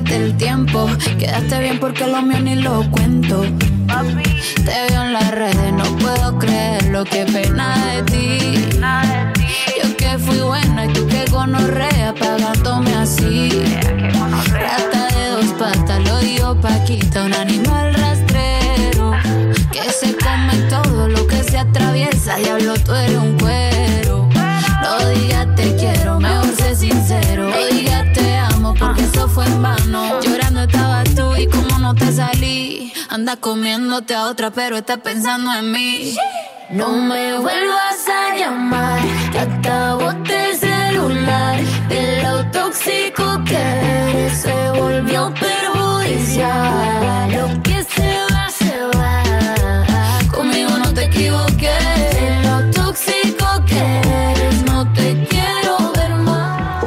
Perdiste 0.00 0.16
el 0.16 0.36
tiempo. 0.36 0.88
Quedaste 1.18 1.60
bien 1.60 1.78
porque 1.78 2.06
lo 2.06 2.22
mío 2.22 2.40
ni 2.40 2.56
lo 2.56 2.88
cuento. 2.90 3.42
Te 4.64 4.92
veo 4.92 5.02
en 5.02 5.12
las 5.12 5.30
redes, 5.30 5.72
no 5.72 5.84
puedo 5.96 6.38
creerlo, 6.38 7.04
qué 7.04 7.24
pena 7.24 7.76
de 7.86 8.02
ti. 8.02 8.78
Yo 9.82 9.96
que 9.96 10.18
fui 10.18 10.40
buena 10.40 10.86
y 10.86 10.92
tú 10.92 11.06
que 11.06 11.24
gonorrea 11.30 12.14
pagándome 12.14 12.94
así. 12.94 13.50
Rata 14.52 15.08
de 15.14 15.30
dos 15.30 15.46
patas, 15.58 16.04
lo 16.06 16.18
dijo 16.18 16.54
Paquita, 16.60 17.24
un 17.24 17.34
animal 17.34 17.94
rastrero. 17.94 19.12
Que 19.72 19.90
se 19.90 20.14
come 20.16 20.54
todo 20.68 21.08
lo 21.08 21.26
que 21.26 21.42
se 21.42 21.58
atraviesa, 21.58 22.36
diablo, 22.36 22.74
tú 22.84 22.94
eres 22.94 23.16
un 23.16 23.38
cuero. 23.38 24.28
No 24.82 25.08
digas 25.08 25.46
te 25.56 25.74
quiero, 25.76 26.20
mejor 26.20 26.54
sé 26.56 26.76
sincero. 26.76 27.50
No 27.50 27.76
digas 27.76 28.12
Llorando 29.38 30.62
estabas 30.62 31.14
tú 31.14 31.36
y 31.36 31.46
como 31.46 31.78
no 31.78 31.94
te 31.94 32.10
salí. 32.10 32.92
Anda 33.08 33.36
comiéndote 33.36 34.14
a 34.14 34.24
otra, 34.24 34.50
pero 34.50 34.76
estás 34.76 34.98
pensando 34.98 35.54
en 35.54 35.70
mí. 35.70 36.16
No 36.70 36.90
me 36.90 37.38
vuelvas 37.38 38.08
a 38.08 38.36
llamar, 38.36 39.00
que 39.30 39.38
acabo 39.38 40.10
el 40.10 40.56
celular. 40.56 41.60
De 41.88 42.22
lo 42.22 42.44
tóxico 42.50 43.42
que 43.44 43.56
eres 43.56 44.38
se 44.38 44.70
volvió 44.70 45.32
perjudicial. 45.34 47.30
Lo 47.30 47.62
que 47.62 47.84
se 47.84 48.18
va, 48.32 48.50
se 48.50 48.76
va. 48.96 49.22
Conmigo 50.32 50.70
no 50.78 50.92
te 50.92 51.04
equivoqué. 51.04 51.78
De 52.18 52.42
lo 52.42 52.70
tóxico 52.72 53.46
que 53.66 54.00
eres, 54.32 54.64
no 54.64 54.92
te 54.94 55.24
quiero 55.28 55.92
ver 55.94 56.14
más. 56.16 56.84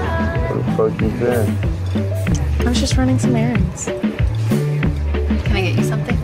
Just 2.92 3.00
running 3.00 3.20
some 3.20 3.34
errands. 3.38 3.86
Can 3.86 5.56
I 5.56 5.62
get 5.62 5.78
you 5.78 5.84
something? 5.84 6.18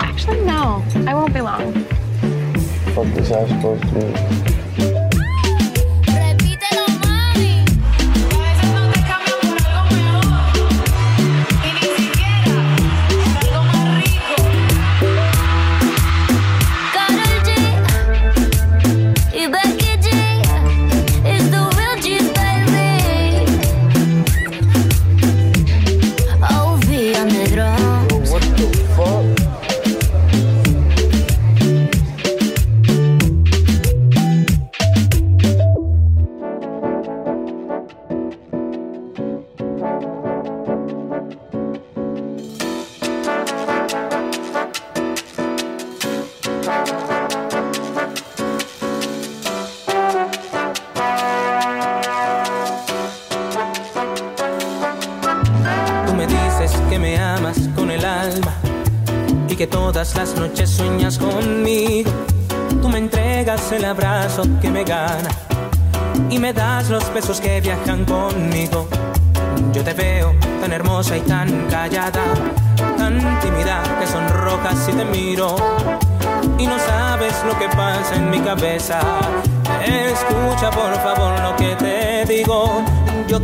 Actually, 0.00 0.40
no. 0.40 0.84
I 1.06 1.14
won't 1.14 1.32
be 1.32 1.42
long. 1.42 1.72
What 2.94 3.06
was 3.14 3.30
I 3.30 3.46
supposed 3.46 3.82
to 3.84 4.00
do? 4.00 4.63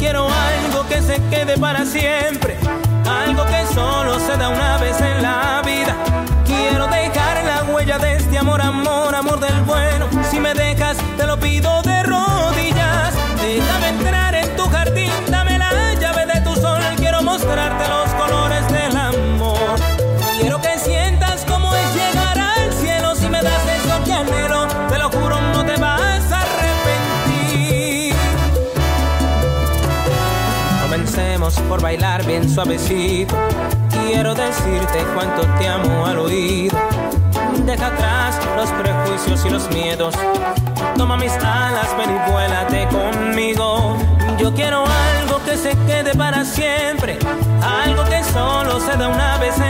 Quiero 0.00 0.26
algo 0.26 0.88
que 0.88 1.02
se 1.02 1.20
quede 1.28 1.58
para 1.58 1.84
siempre, 1.84 2.39
por 31.70 31.80
bailar 31.80 32.26
bien 32.26 32.50
suavecito. 32.52 33.36
Quiero 33.90 34.34
decirte 34.34 35.06
cuánto 35.14 35.42
te 35.56 35.68
amo 35.68 36.04
al 36.04 36.18
oído. 36.18 36.76
Deja 37.64 37.86
atrás 37.86 38.40
los 38.56 38.68
prejuicios 38.70 39.44
y 39.46 39.50
los 39.50 39.70
miedos. 39.70 40.12
Toma 40.96 41.16
mis 41.16 41.32
alas, 41.34 41.96
ven 41.96 42.10
y 42.10 42.32
vuélate 42.32 42.88
conmigo. 42.88 43.96
Yo 44.36 44.52
quiero 44.52 44.84
algo 44.84 45.40
que 45.44 45.56
se 45.56 45.76
quede 45.86 46.12
para 46.16 46.44
siempre. 46.44 47.20
Algo 47.62 48.02
que 48.04 48.24
solo 48.24 48.80
se 48.80 48.96
da 48.96 49.06
una 49.06 49.38
vez 49.38 49.56
en 49.60 49.69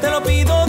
te 0.00 0.10
lo 0.10 0.22
pido 0.22 0.63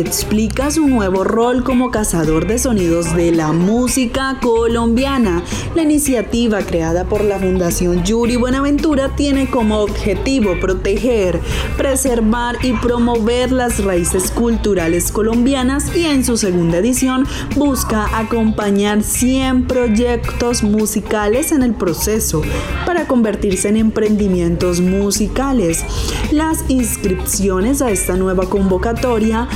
explica 0.00 0.70
su 0.70 0.86
nuevo 0.86 1.24
rol 1.24 1.64
como 1.64 1.90
cazador 1.90 2.46
de 2.46 2.58
sonidos 2.58 3.14
de 3.14 3.32
la 3.32 3.52
música 3.52 4.38
colombiana. 4.40 5.42
La 5.74 5.82
iniciativa 5.82 6.60
creada 6.60 7.04
por 7.04 7.24
la 7.24 7.38
Fundación 7.38 8.04
Yuri 8.04 8.36
Buenaventura 8.36 9.14
tiene 9.16 9.48
como 9.48 9.78
objetivo 9.78 10.58
proteger, 10.60 11.40
preservar 11.76 12.56
y 12.62 12.72
promover 12.74 13.52
las 13.52 13.82
raíces 13.84 14.30
culturales 14.30 15.12
colombianas 15.12 15.94
y 15.96 16.04
en 16.04 16.24
su 16.24 16.36
segunda 16.36 16.78
edición 16.78 17.26
busca 17.56 18.18
acompañar 18.18 19.02
100 19.02 19.66
proyectos 19.66 20.62
musicales 20.62 21.52
en 21.52 21.62
el 21.62 21.74
proceso 21.74 22.42
para 22.86 23.06
convertirse 23.06 23.68
en 23.68 23.76
emprendimientos 23.76 24.80
musicales. 24.80 25.84
Las 26.30 26.64
inscripciones 26.68 27.82
a 27.82 27.90
esta 27.90 28.16
nueva 28.16 28.48
convocatoria 28.48 29.48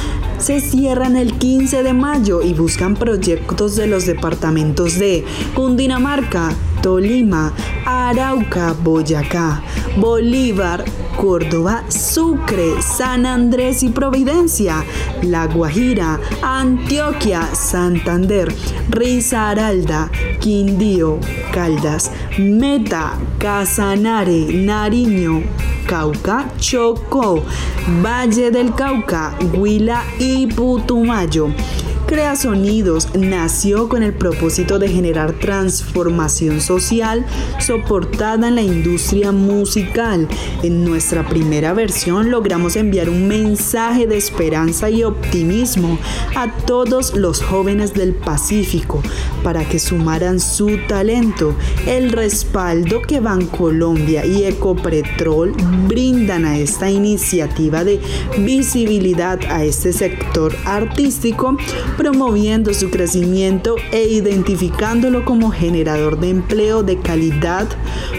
se 0.43 0.61
cierran 0.61 1.17
el 1.17 1.39
15 1.39 1.85
de 1.85 1.93
mayo 1.93 2.43
y 2.43 2.53
buscan 2.53 2.97
proyectos 2.97 3.77
de 3.77 3.87
los 3.87 4.07
departamentos 4.07 4.99
de 4.99 5.25
Cundinamarca, 5.55 6.53
Tolima, 6.83 7.53
Arauca, 7.87 8.75
Boyacá, 8.83 9.63
Bolívar, 9.99 10.85
Córdoba, 11.17 11.85
Sucre, 11.89 12.81
San 12.83 13.27
Andrés 13.27 13.83
y 13.83 13.91
Providencia, 13.91 14.85
La 15.23 15.47
Guajira, 15.47 16.21
Antioquia, 16.43 17.55
Santander, 17.55 18.55
Risaralda, 18.89 20.11
Quindío, 20.41 21.19
Caldas, 21.53 22.11
Meta, 22.39 23.19
Casanare, 23.39 24.53
Nariño, 24.53 25.43
Cauca, 25.87 26.51
Chocó, 26.59 27.43
Valle 28.05 28.51
del 28.51 28.75
Cauca, 28.75 29.37
Huila 29.55 30.03
y 30.19 30.47
Putumayo. 30.47 31.49
Crea 32.07 32.37
Sonidos 32.37 33.15
nació 33.15 33.89
con 33.89 34.03
el 34.03 34.13
propósito 34.13 34.79
de 34.79 34.89
generar 34.89 35.33
transformación 35.33 36.61
social 36.61 37.25
soportada 37.59 38.49
en 38.49 38.57
la 38.57 38.63
industria 38.63 39.33
musical. 39.33 40.29
En 40.63 40.85
nuestra 40.85 41.27
primera 41.27 41.73
versión 41.73 42.31
logramos 42.31 42.77
enviar 42.77 43.09
un 43.09 43.29
mensaje 43.29 44.07
de 44.07 44.17
esperanza 44.17 44.91
y 44.91 45.05
optimismo 45.05 45.99
a 46.37 46.55
todos 46.67 47.15
los 47.15 47.43
jóvenes 47.43 47.95
del 47.95 48.15
Pacífico 48.15 49.03
para 49.43 49.65
que 49.67 49.79
sumaran 49.79 50.41
su 50.41 50.79
talento. 50.89 51.55
El 51.87 52.13
respaldo 52.13 53.01
que 53.03 53.21
Bancolombia 53.21 54.27
y 54.27 54.45
Ecopetrol 54.45 55.53
brindan 55.89 56.45
a 56.45 56.59
esta 56.59 56.91
iniciativa 56.91 57.85
de 57.85 58.01
visibilidad 58.39 59.39
a 59.49 59.65
este 59.65 59.93
sector 59.93 60.55
artístico 60.65 61.57
promoviendo 61.97 62.75
su 62.75 62.91
crecimiento 62.91 63.77
e 63.93 64.05
identificándolo 64.05 65.25
como 65.25 65.51
generador 65.51 66.19
de 66.19 66.31
empleo 66.31 66.83
de 66.83 66.99
calidad, 66.99 67.69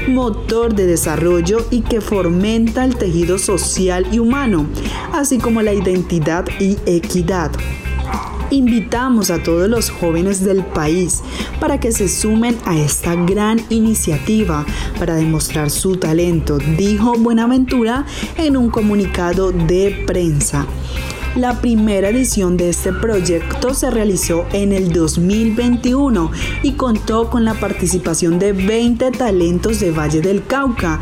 motor 0.08 0.76
de 0.76 0.86
desarrollo 0.86 1.66
y 1.70 1.82
que 1.82 2.02
fomenta 2.02 2.86
el 2.86 2.96
tejido 2.96 3.38
social 3.38 4.08
y 4.12 4.20
humano, 4.20 4.68
así 5.12 5.38
como 5.38 5.62
la 5.62 5.74
identidad 5.74 6.46
y 6.60 6.78
equidad. 6.86 7.52
Invitamos 8.50 9.32
a 9.32 9.42
todos 9.42 9.68
los 9.68 9.90
jóvenes 9.90 10.44
del 10.44 10.64
país 10.64 11.24
para 11.60 11.80
que 11.80 11.92
se 11.92 12.08
sumen 12.08 12.56
a 12.66 12.78
esta 12.78 13.16
gran 13.16 13.60
iniciativa 13.70 14.66
para 15.00 15.16
demostrar 15.16 15.72
su 15.72 15.96
talento, 15.96 16.60
dijo 16.78 17.14
Buenaventura 17.18 18.06
en 18.38 18.58
un 18.58 18.70
comunicado 18.70 19.52
de 19.52 20.04
prensa. 20.06 20.68
La 21.36 21.60
primera 21.62 22.10
edición 22.10 22.58
de 22.58 22.70
este 22.70 22.94
proyecto 22.94 23.74
se 23.74 23.90
realizó 23.90 24.46
en 24.54 24.72
el 24.72 24.94
2021 24.94 26.32
y 26.62 26.74
contó 26.74 27.32
con 27.32 27.44
la 27.44 27.56
participación 27.56 28.38
de 28.38 28.54
20 28.54 29.10
talentos 29.10 29.80
de 29.80 29.90
Valle 29.90 30.22
del 30.22 30.46
Cauca, 30.46 31.00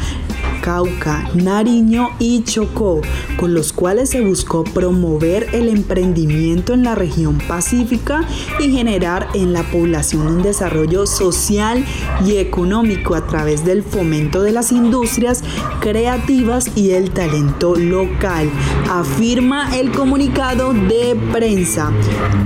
Cauca, 0.62 1.28
Nariño 1.34 2.10
y 2.20 2.44
Chocó, 2.44 3.02
con 3.38 3.54
los 3.54 3.74
cuales 3.74 4.12
se 4.12 4.22
buscó 4.22 4.64
promover 4.64 5.48
el 5.54 5.68
emprendimiento 5.70 6.74
en 6.74 6.84
la 6.84 6.94
región 6.94 7.40
pacífica 7.48 8.22
y 8.60 8.72
generar 8.72 9.28
en 9.34 9.54
la 9.54 9.64
población 9.64 10.28
un 10.28 10.44
desarrollo 10.44 11.08
social 11.08 11.84
y 12.26 12.38
económico 12.38 13.16
a 13.16 13.26
través 13.26 13.66
del 13.66 13.82
fomento 13.82 14.44
de 14.44 14.52
las 14.52 14.72
industrias 14.72 15.44
creativas 15.80 16.72
y 16.76 16.92
el 16.92 17.10
talento 17.10 17.76
local, 17.76 18.50
afirma 18.90 19.76
el 19.78 19.92
comunicado 19.92 20.74
de 20.74 21.18
prensa. 21.32 21.92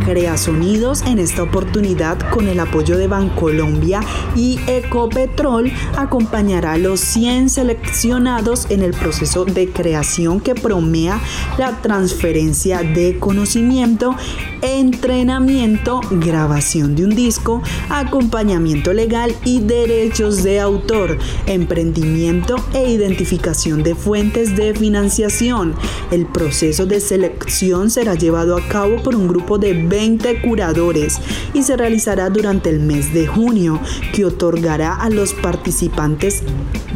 Crea 0.05 0.38
Sonidos 0.38 1.01
en 1.01 1.20
esta 1.20 1.43
oportunidad 1.43 2.18
con 2.30 2.47
el 2.47 2.59
apoyo 2.59 2.97
de 2.97 3.07
Bancolombia 3.07 3.99
y 4.36 4.59
Ecopetrol 4.68 5.72
acompañará 5.97 6.74
a 6.74 6.78
los 6.78 7.01
100 7.01 7.49
seleccionados 7.49 8.05
en 8.06 8.84
el 8.84 8.91
proceso 8.91 9.45
de 9.45 9.72
creación 9.72 10.39
que 10.39 10.53
promea 10.53 11.20
la 11.58 11.82
transferencia 11.82 12.84
de 12.84 13.18
conocimiento, 13.18 14.16
entrenamiento, 14.62 16.01
grabación 16.12 16.95
de 16.95 17.03
un 17.03 17.16
disco, 17.16 17.64
acompañamiento 17.89 18.93
legal 18.93 19.34
y 19.43 19.60
derechos 19.60 20.43
de 20.43 20.60
autor, 20.60 21.18
emprendimiento 21.47 22.58
e 22.76 22.91
identificación 22.91 23.82
de 23.82 23.95
fuentes 23.95 24.56
de 24.56 24.76
financiación. 24.76 25.74
El 26.12 26.28
proceso 26.28 26.86
de 26.86 26.99
selección 26.99 27.89
será 27.89 28.14
llevado 28.14 28.56
a 28.56 28.68
cabo 28.68 29.01
por 29.01 29.16
un 29.16 29.28
grupo 29.28 29.58
de 29.58 29.74
20 29.74 30.43
curadores 30.43 31.20
y 31.56 31.64
se 31.64 31.76
realizará 31.76 32.30
durante 32.30 32.70
el 32.70 32.82
mes 32.82 33.12
de 33.16 33.26
junio, 33.26 33.80
que 34.14 34.26
otorgará 34.26 34.93
a 34.93 35.10
los 35.10 35.34
participantes 35.34 36.43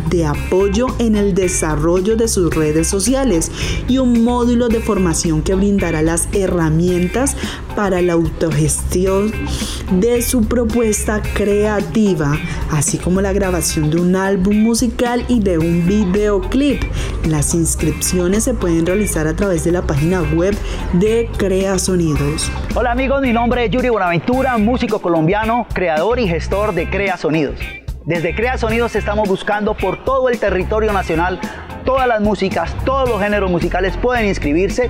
de 0.10 0.26
apoyo 0.26 0.88
en 1.00 1.16
el 1.16 1.34
desarrollo 1.34 2.16
de 2.16 2.28
sus 2.28 2.54
redes 2.54 2.88
sociales 2.88 3.52
y 3.88 3.98
un 3.98 4.24
módulo 4.24 4.68
de 4.68 4.80
formación 4.80 5.42
que 5.42 5.56
brindará 5.56 6.02
las 6.04 6.30
herramientas 6.34 7.36
para 7.76 8.02
la 8.02 8.14
autogestión 8.14 9.32
de 9.94 10.22
su 10.22 10.44
propuesta 10.48 11.22
creativa, 11.34 12.38
así 12.72 12.98
como 12.98 13.22
la 13.22 13.34
grabación 13.34 13.90
de 13.90 14.00
un 14.00 14.16
álbum 14.16 14.58
musical 14.58 15.26
y 15.28 15.40
de 15.40 15.58
un 15.58 15.88
videoclip. 15.88 16.84
Las 17.28 17.56
inscripciones 17.56 18.44
se 18.44 18.54
pueden 18.54 18.86
realizar 18.86 19.28
a 19.28 19.36
través 19.36 19.64
de 19.64 19.72
la 19.72 19.82
página 19.82 20.22
web 20.22 20.56
de 20.94 21.30
Crea 21.38 21.80
Sonidos. 21.80 22.52
Hola 22.76 22.92
amigos, 22.92 23.22
mi 23.22 23.34
nombre 23.34 23.66
es 23.66 23.72
Yuri 23.72 23.90
Buenaventura, 23.90 24.58
músico 24.58 25.02
colombiano, 25.02 25.66
creador 25.74 26.20
y 26.20 26.28
gestor 26.28 26.74
de 26.74 26.90
Crea 26.90 27.18
Sonidos. 27.18 27.79
Desde 28.06 28.34
Crea 28.34 28.58
Sonidos 28.58 28.96
estamos 28.96 29.28
buscando 29.28 29.76
por 29.76 30.06
todo 30.06 30.30
el 30.30 30.40
territorio 30.40 30.94
nacional 30.94 31.42
todas 31.84 32.08
las 32.08 32.22
músicas, 32.22 32.74
todos 32.86 33.10
los 33.10 33.22
géneros 33.22 33.52
musicales 33.52 33.98
pueden 33.98 34.28
inscribirse. 34.28 34.90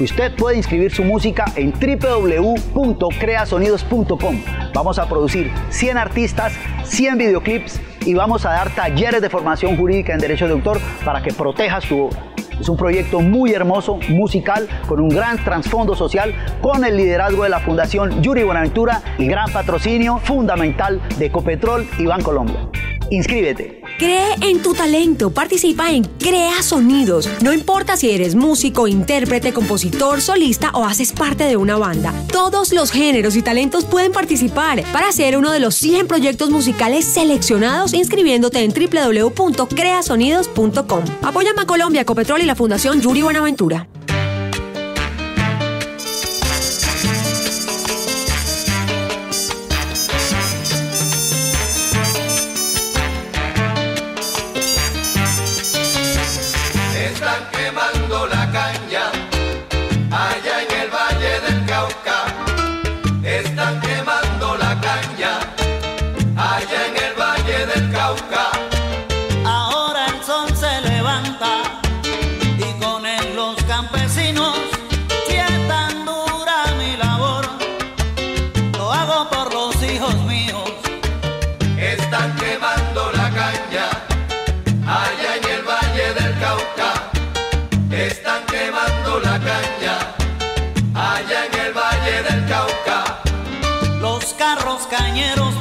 Usted 0.00 0.34
puede 0.34 0.56
inscribir 0.56 0.90
su 0.92 1.04
música 1.04 1.44
en 1.56 1.72
www.creasonidos.com. 1.72 4.42
Vamos 4.74 4.98
a 4.98 5.08
producir 5.08 5.52
100 5.70 5.98
artistas, 5.98 6.52
100 6.84 7.18
videoclips 7.18 7.80
y 8.04 8.14
vamos 8.14 8.44
a 8.44 8.50
dar 8.50 8.74
talleres 8.74 9.22
de 9.22 9.30
formación 9.30 9.76
jurídica 9.76 10.12
en 10.12 10.18
derecho 10.18 10.46
de 10.46 10.52
autor 10.52 10.80
para 11.04 11.22
que 11.22 11.32
protejas 11.32 11.84
tu 11.84 12.06
obra. 12.06 12.37
Es 12.60 12.68
un 12.68 12.76
proyecto 12.76 13.20
muy 13.20 13.52
hermoso, 13.52 13.98
musical, 14.08 14.68
con 14.86 15.00
un 15.00 15.08
gran 15.08 15.42
trasfondo 15.44 15.94
social, 15.94 16.34
con 16.60 16.84
el 16.84 16.96
liderazgo 16.96 17.44
de 17.44 17.50
la 17.50 17.60
Fundación 17.60 18.22
Yuri 18.22 18.42
Buenaventura 18.42 19.02
y 19.18 19.26
gran 19.26 19.50
patrocinio 19.52 20.18
fundamental 20.18 21.00
de 21.18 21.30
Copetrol 21.30 21.86
y 21.98 22.06
Bancolombia. 22.06 22.68
Inscríbete. 23.10 23.82
Cree 23.98 24.36
en 24.42 24.62
tu 24.62 24.74
talento, 24.74 25.30
participa 25.30 25.90
en 25.90 26.04
Crea 26.04 26.62
Sonidos. 26.62 27.28
No 27.42 27.52
importa 27.52 27.96
si 27.96 28.10
eres 28.10 28.36
músico, 28.36 28.86
intérprete, 28.86 29.52
compositor, 29.52 30.20
solista 30.20 30.70
o 30.74 30.84
haces 30.84 31.10
parte 31.12 31.42
de 31.44 31.56
una 31.56 31.76
banda. 31.76 32.14
Todos 32.30 32.72
los 32.72 32.92
géneros 32.92 33.34
y 33.36 33.42
talentos 33.42 33.84
pueden 33.84 34.12
participar 34.12 34.84
para 34.92 35.10
ser 35.12 35.36
uno 35.36 35.50
de 35.50 35.58
los 35.60 35.74
100 35.74 36.06
proyectos 36.06 36.50
musicales 36.50 37.04
seleccionados 37.04 37.92
inscribiéndote 37.94 38.62
en 38.62 38.72
www.creasonidos.com. 38.72 41.04
Apoya 41.22 41.48
a 41.56 41.66
Colombia, 41.66 42.04
Copetrol 42.04 42.42
y 42.42 42.46
la 42.46 42.54
Fundación 42.54 43.00
Yuri 43.00 43.22
Buenaventura. 43.22 43.88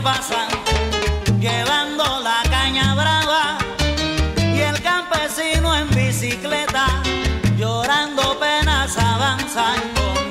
pasan 0.07 0.47
llevando 1.37 2.05
la 2.21 2.41
caña 2.49 2.95
brava 2.95 3.57
y 4.37 4.59
el 4.69 4.81
campesino 4.81 5.75
en 5.75 5.89
bicicleta 5.89 6.85
llorando 7.57 8.39
penas 8.39 8.97
avanzando. 8.97 10.26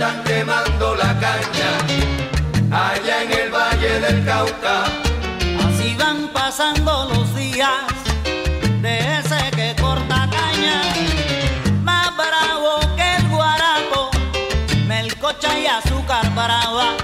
están 0.00 0.24
quemando 0.24 0.94
la 0.94 1.12
caña, 1.20 1.70
allá 2.70 3.22
en 3.22 3.32
el 3.32 3.50
Valle 3.50 4.00
del 4.00 4.24
Cauca. 4.24 4.84
Así 5.66 5.94
van 5.98 6.28
pasando 6.32 7.10
los 7.12 7.36
días 7.36 7.84
de 8.80 8.96
ese 9.18 9.50
que 9.54 9.76
corta 9.78 10.26
caña, 10.30 10.80
más 11.82 12.16
bravo 12.16 12.80
que 12.96 13.16
el 13.16 13.28
guarapo, 13.28 14.10
melcocha 14.86 15.58
y 15.58 15.66
azúcar 15.66 16.30
brava. 16.34 16.99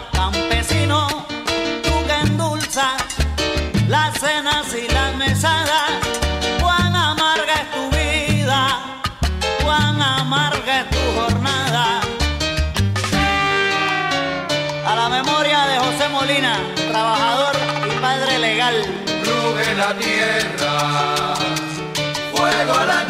la 19.89 19.95
tierra, 19.99 21.35
fuego 22.33 22.75
a 22.75 22.87
la 22.87 22.95
tierra. 22.95 23.06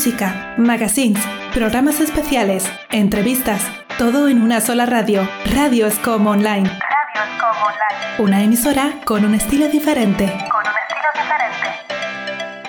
Música, 0.00 0.54
magazines, 0.56 1.22
programas 1.52 2.00
especiales, 2.00 2.64
entrevistas, 2.90 3.60
todo 3.98 4.28
en 4.28 4.40
una 4.40 4.62
sola 4.62 4.86
radio. 4.86 5.28
Radio 5.52 5.88
es 5.88 5.98
como 5.98 6.30
online. 6.30 6.66
Radio 6.66 7.22
es 7.22 7.38
como 7.38 7.66
online. 7.66 8.16
Una 8.18 8.42
emisora 8.42 8.94
con 9.04 9.26
un 9.26 9.34
estilo 9.34 9.68
diferente. 9.68 10.24
Con 10.50 10.62
un 10.62 10.72
estilo 10.88 11.10
diferente. 11.14 11.68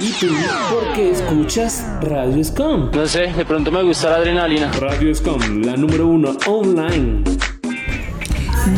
¿Y 0.02 0.12
tú 0.20 0.76
por 0.76 0.92
qué 0.92 1.12
escuchas 1.12 1.88
Radio 2.02 2.44
Scom? 2.44 2.92
No 2.92 3.06
sé, 3.06 3.28
de 3.28 3.46
pronto 3.46 3.72
me 3.72 3.82
gusta 3.82 4.10
la 4.10 4.18
adrenalina. 4.18 4.70
Radio 4.82 5.16
Scom, 5.16 5.62
la 5.62 5.78
número 5.78 6.08
uno 6.08 6.36
online. 6.48 7.24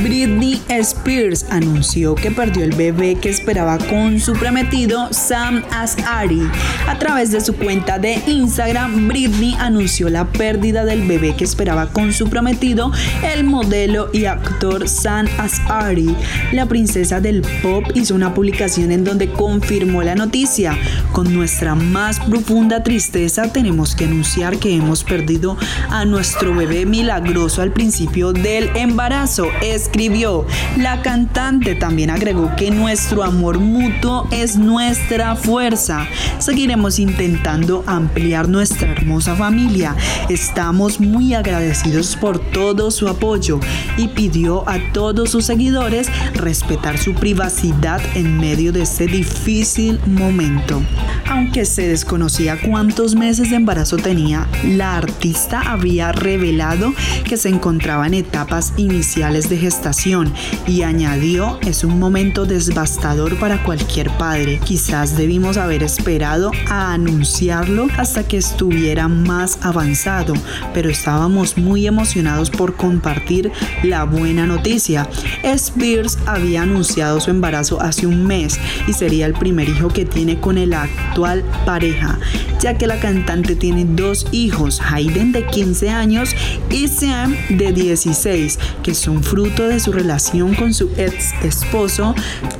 Britney 0.02 0.62
Spears 0.70 1.46
anunció 1.50 2.16
que 2.16 2.32
perdió 2.32 2.64
el 2.64 2.72
bebé 2.72 3.16
que 3.16 3.30
esperaba 3.30 3.78
con 3.78 4.20
su 4.20 4.34
prometido 4.34 5.10
Sam 5.12 5.64
Asghari. 5.72 6.50
A 6.88 6.98
través 6.98 7.32
de 7.32 7.42
su 7.42 7.56
cuenta 7.56 8.00
de 8.00 8.22
Instagram, 8.26 9.08
Britney 9.08 9.56
anunció 9.60 10.10
la 10.10 10.26
pérdida 10.26 10.86
del 10.86 11.06
bebé 11.06 11.36
que 11.36 11.44
esperaba 11.44 11.88
con 11.88 12.14
su 12.14 12.30
prometido, 12.30 12.92
el 13.34 13.44
modelo 13.44 14.10
y 14.14 14.26
actor 14.26 14.88
Sam 14.88 15.28
Asghari. 15.38 16.16
La 16.54 16.66
princesa 16.66 17.20
del 17.20 17.42
pop 17.62 17.84
hizo 17.94 18.16
una 18.16 18.34
publicación 18.34 18.92
en 18.92 19.04
donde 19.04 19.32
confirmó 19.32 20.02
la 20.02 20.16
noticia. 20.16 20.78
Con 21.12 21.34
nuestra 21.34 21.76
más 21.76 22.20
profunda 22.20 22.84
tristeza 22.84 23.52
tenemos 23.52 23.96
que 23.96 24.06
anunciar 24.06 24.58
que 24.58 24.76
hemos 24.76 25.04
perdido 25.04 25.58
a 25.90 26.06
nuestro 26.06 26.56
bebé 26.56 26.86
milagroso 26.86 27.62
al 27.62 27.72
principio 27.72 28.34
del 28.34 28.70
embarazo 28.76 29.48
escribió. 29.76 30.46
La 30.78 31.02
cantante 31.02 31.76
también 31.76 32.10
agregó 32.10 32.56
que 32.56 32.72
nuestro 32.72 33.24
amor 33.24 33.60
mutuo 33.60 34.28
es 34.32 34.58
nuestra 34.58 35.36
fuerza. 35.36 36.08
Seguiremos 36.40 37.00
intentando 37.00 37.84
ampliar 37.88 38.50
nuestra 38.50 38.92
hermosa 38.92 39.36
familia. 39.36 39.96
Estamos 40.30 41.00
muy 41.00 41.34
agradecidos 41.34 42.16
por 42.16 42.40
todo 42.40 42.92
su 42.92 43.08
apoyo 43.08 43.60
y 43.98 44.10
pidió 44.10 44.68
a 44.68 44.80
todos 44.92 45.32
sus 45.32 45.46
seguidores 45.46 46.08
respetar 46.34 46.98
su 46.98 47.14
privacidad 47.14 48.02
en 48.16 48.38
medio 48.38 48.72
de 48.72 48.82
este 48.82 49.08
difícil 49.08 50.00
momento. 50.06 50.82
Aunque 51.30 51.66
se 51.66 51.88
desconocía 51.88 52.60
cuántos 52.60 53.16
meses 53.16 53.50
de 53.50 53.56
embarazo 53.56 53.98
tenía, 53.98 54.48
la 54.66 54.98
artista 54.98 55.62
había 55.62 56.12
revelado 56.12 56.94
que 57.24 57.38
se 57.38 57.50
encontraba 57.50 58.08
en 58.08 58.14
etapas 58.14 58.74
iniciales 58.78 59.50
de 59.50 59.58
gestación 59.64 60.34
y 60.68 60.82
añadió 60.82 61.57
es 61.61 61.86
un 61.86 61.97
momento 61.97 62.45
devastador 62.45 63.39
para 63.39 63.64
cualquier 63.64 64.09
padre. 64.18 64.59
Quizás 64.61 65.16
debimos 65.16 65.55
haber 65.55 65.84
esperado 65.84 66.51
a 66.68 66.91
anunciarlo 66.91 67.88
hasta 67.97 68.28
que 68.28 68.36
estuviera 68.36 69.07
más 69.07 69.59
avanzado, 69.61 70.34
pero 70.74 70.89
estábamos 70.89 71.57
muy 71.57 71.88
emocionados 71.88 72.49
por 72.49 72.76
compartir 72.76 73.53
la 73.84 74.03
buena 74.03 74.45
noticia. 74.45 75.07
Spears 75.43 76.18
había 76.26 76.64
anunciado 76.64 77.22
su 77.22 77.32
embarazo 77.32 77.82
hace 77.82 78.05
un 78.05 78.26
mes 78.26 78.59
y 78.86 78.91
sería 78.91 79.28
el 79.28 79.34
primer 79.34 79.70
hijo 79.70 79.88
que 79.88 80.03
tiene 80.03 80.41
con 80.41 80.57
el 80.57 80.74
actual 80.74 81.45
pareja, 81.66 82.20
ya 82.59 82.78
que 82.78 82.86
la 82.86 82.99
cantante 82.99 83.55
tiene 83.55 83.86
dos 83.86 84.28
hijos, 84.34 84.82
Hayden 84.82 85.32
de 85.32 85.45
15 85.45 85.89
años 85.89 86.36
y 86.70 86.89
Sam 86.89 87.38
de 87.49 87.72
16, 87.72 88.59
que 88.84 88.93
son 88.93 89.24
fruto 89.24 89.53
de 89.62 89.80
su 89.80 89.91
relación 89.91 90.56
con 90.56 90.74
su 90.74 90.89
ex 90.97 91.32
esposo 91.43 92.16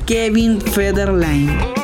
Kevin 0.06 0.60
Federline. 0.60 1.83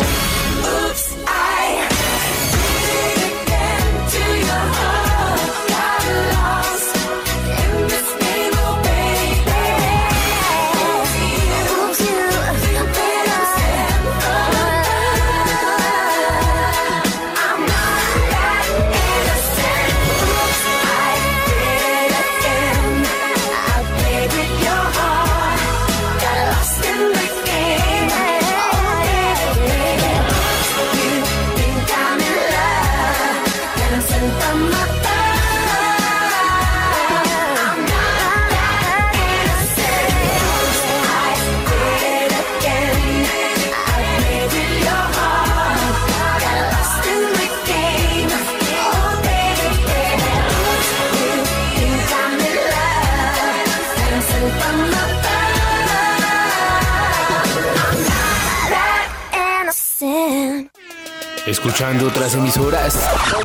escuchando 61.47 62.07
otras 62.07 62.35
emisoras. 62.35 62.99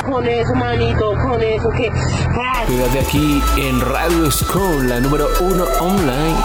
Con 0.04 0.26
eso, 0.26 0.54
manito, 0.54 1.12
con 1.22 1.42
eso 1.42 1.70
que. 1.70 1.90
Ah. 1.90 2.64
Quédate 2.66 3.00
aquí 3.00 3.42
en 3.56 3.80
Radio 3.80 4.30
School, 4.30 4.88
la 4.88 5.00
número 5.00 5.28
uno 5.40 5.64
online. 5.80 6.36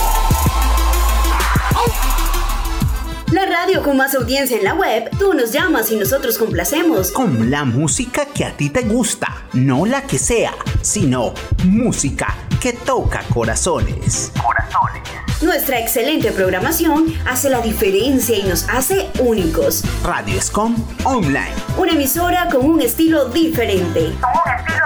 La 3.32 3.46
radio 3.46 3.82
con 3.82 3.96
más 3.96 4.14
audiencia 4.14 4.58
en 4.58 4.66
la 4.66 4.74
web, 4.74 5.10
tú 5.18 5.34
nos 5.34 5.54
llamas 5.54 5.90
y 5.92 5.96
nosotros 5.96 6.38
complacemos. 6.38 7.12
Con 7.12 7.50
la 7.50 7.64
música 7.64 8.26
que 8.26 8.44
a 8.44 8.56
ti 8.56 8.70
te 8.70 8.82
gusta, 8.82 9.46
no 9.54 9.86
la 9.86 10.02
que 10.04 10.20
sea, 10.20 10.54
sino 10.82 11.34
música 11.64 12.36
que 12.60 12.74
toca 12.74 13.24
corazones. 13.34 14.32
Corazones. 14.42 15.21
Nuestra 15.42 15.80
excelente 15.80 16.32
programación 16.32 17.14
hace 17.26 17.50
la 17.50 17.62
diferencia 17.62 18.38
y 18.38 18.44
nos 18.44 18.70
hace 18.70 19.10
únicos. 19.20 19.84
Radio 20.04 20.38
Escom 20.38 20.76
Online. 21.04 21.52
Una 21.78 21.94
emisora 21.94 22.48
con 22.48 22.64
un 22.64 22.80
estilo 22.80 23.26
diferente. 23.26 24.14
Con 24.22 24.30
un 24.30 24.60
estilo 24.60 24.86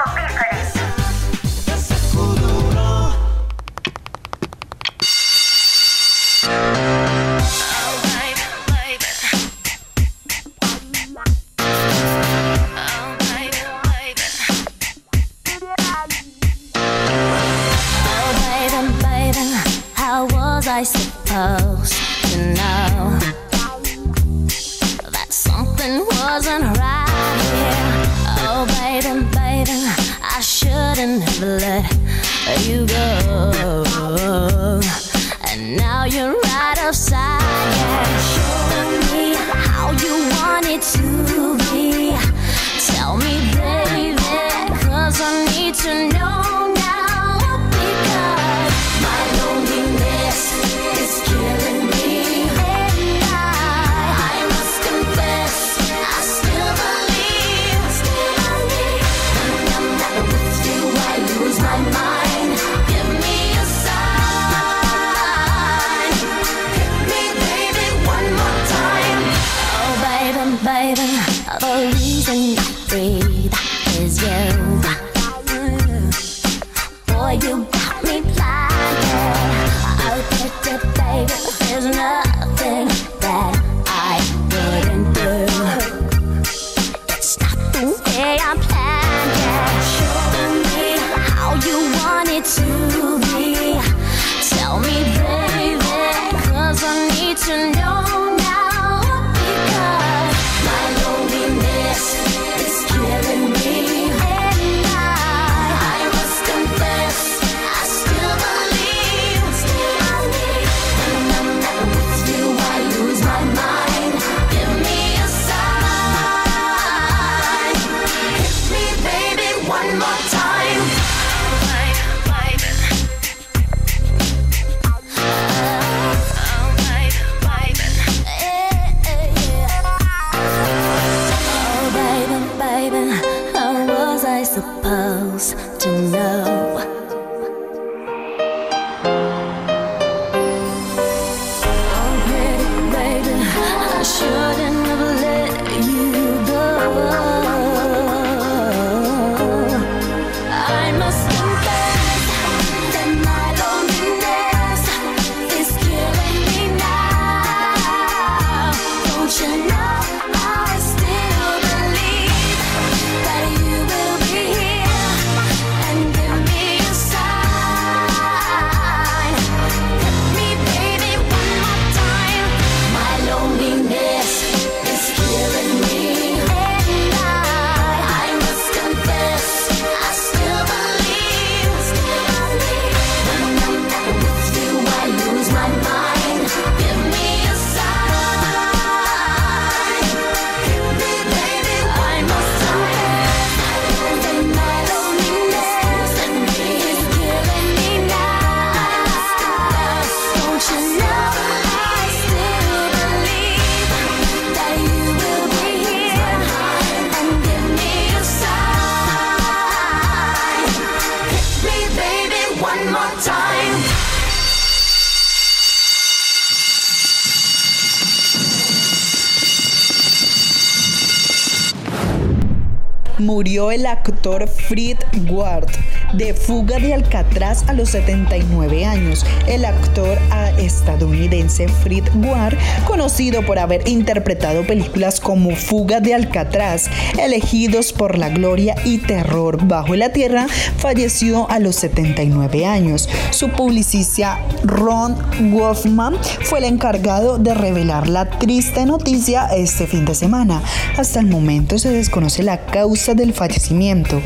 el 223.75 223.85
actor 223.85 224.47
Fred 224.47 224.97
Ward 225.29 225.67
de 226.13 226.33
Fuga 226.33 226.79
de 226.79 226.93
Alcatraz 226.93 227.63
a 227.67 227.73
los 227.73 227.89
79 227.89 228.85
años, 228.85 229.25
el 229.47 229.65
actor 229.65 230.17
estadounidense 230.57 231.67
Fred 231.67 232.03
Ward, 232.15 232.57
conocido 232.85 233.45
por 233.45 233.59
haber 233.59 233.87
interpretado 233.87 234.65
películas 234.65 235.19
como 235.19 235.55
Fuga 235.55 235.99
de 235.99 236.13
Alcatraz, 236.13 236.89
Elegidos 237.17 237.93
por 237.93 238.17
la 238.17 238.29
Gloria 238.29 238.75
y 238.83 238.99
Terror 238.99 239.65
bajo 239.65 239.95
la 239.95 240.09
Tierra, 240.09 240.47
falleció 240.77 241.49
a 241.49 241.59
los 241.59 241.75
79 241.77 242.65
años. 242.65 243.09
Su 243.31 243.49
publicista 243.49 244.39
Ron 244.63 245.15
Wolfman 245.51 246.15
fue 246.41 246.59
el 246.59 246.65
encargado 246.65 247.37
de 247.37 247.53
revelar 247.53 248.07
la 248.07 248.29
triste 248.29 248.85
noticia 248.85 249.47
este 249.55 249.87
fin 249.87 250.05
de 250.05 250.15
semana. 250.15 250.61
Hasta 250.97 251.19
el 251.19 251.27
momento 251.27 251.77
se 251.77 251.89
desconoce 251.89 252.43
la 252.43 252.65
causa 252.65 253.13
del 253.13 253.33
fallecimiento. 253.33 254.21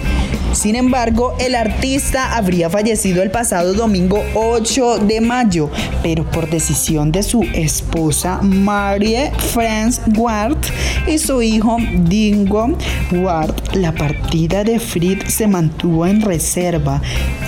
Sin 0.51 0.75
embargo, 0.75 1.35
el 1.39 1.55
artista 1.55 2.35
habría 2.35 2.69
fallecido 2.69 3.21
el 3.21 3.31
pasado 3.31 3.73
domingo 3.73 4.23
8 4.33 4.99
de 4.99 5.21
mayo, 5.21 5.69
pero 6.01 6.23
por 6.23 6.49
decisión 6.49 7.11
de 7.11 7.23
su 7.23 7.43
esposa 7.53 8.39
Marie 8.41 9.31
France 9.53 10.01
Ward 10.17 10.57
y 11.07 11.17
su 11.17 11.41
hijo 11.41 11.77
Dingo 11.99 12.75
Ward, 13.11 13.55
la 13.73 13.93
partida 13.93 14.63
de 14.63 14.79
Fritz 14.79 15.33
se 15.33 15.47
mantuvo 15.47 16.05
en 16.05 16.21
reserva. 16.21 17.01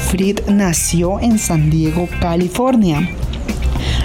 Fritz 0.09 0.43
nació 0.47 1.19
en 1.19 1.39
San 1.39 1.69
Diego, 1.69 2.07
California. 2.19 3.09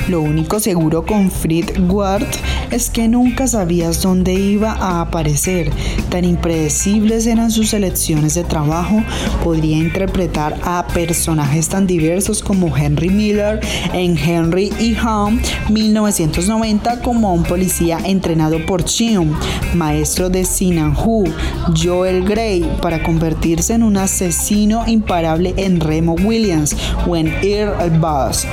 Lo 0.08 0.20
único 0.20 0.60
seguro 0.60 1.04
con 1.04 1.32
Fried 1.32 1.80
Ward 1.90 2.26
es 2.70 2.90
que 2.90 3.08
nunca 3.08 3.48
sabías 3.48 4.02
dónde 4.02 4.34
iba 4.34 4.72
a 4.72 5.00
aparecer. 5.00 5.72
Tan 6.10 6.24
impredecibles 6.24 7.26
eran 7.26 7.50
sus 7.50 7.72
elecciones 7.72 8.34
de 8.34 8.44
trabajo. 8.44 9.02
Podría 9.42 9.76
interpretar 9.76 10.60
a 10.62 10.86
personajes 10.94 11.68
tan 11.68 11.88
diversos 11.88 12.40
como 12.40 12.76
Henry 12.76 13.08
Miller 13.08 13.58
en 13.92 14.16
Henry 14.16 14.72
E. 14.78 14.96
Home 15.04 15.42
1990 15.70 17.00
como 17.00 17.34
un 17.34 17.42
policía 17.42 17.98
entrenado 18.04 18.64
por 18.64 18.84
Cheung, 18.84 19.32
maestro 19.74 20.30
de 20.30 20.44
Sinanju, 20.44 21.24
Joel 21.76 22.24
Grey, 22.24 22.64
para 22.80 23.02
convertirse 23.02 23.74
en 23.74 23.82
un 23.82 23.96
asesino 23.96 24.84
imparable 24.86 25.52
en 25.56 25.80
Remo 25.80 26.14
Williams 26.14 26.76
o 27.08 27.16
en 27.16 27.26
Earl 27.42 27.98
Bass 27.98 28.46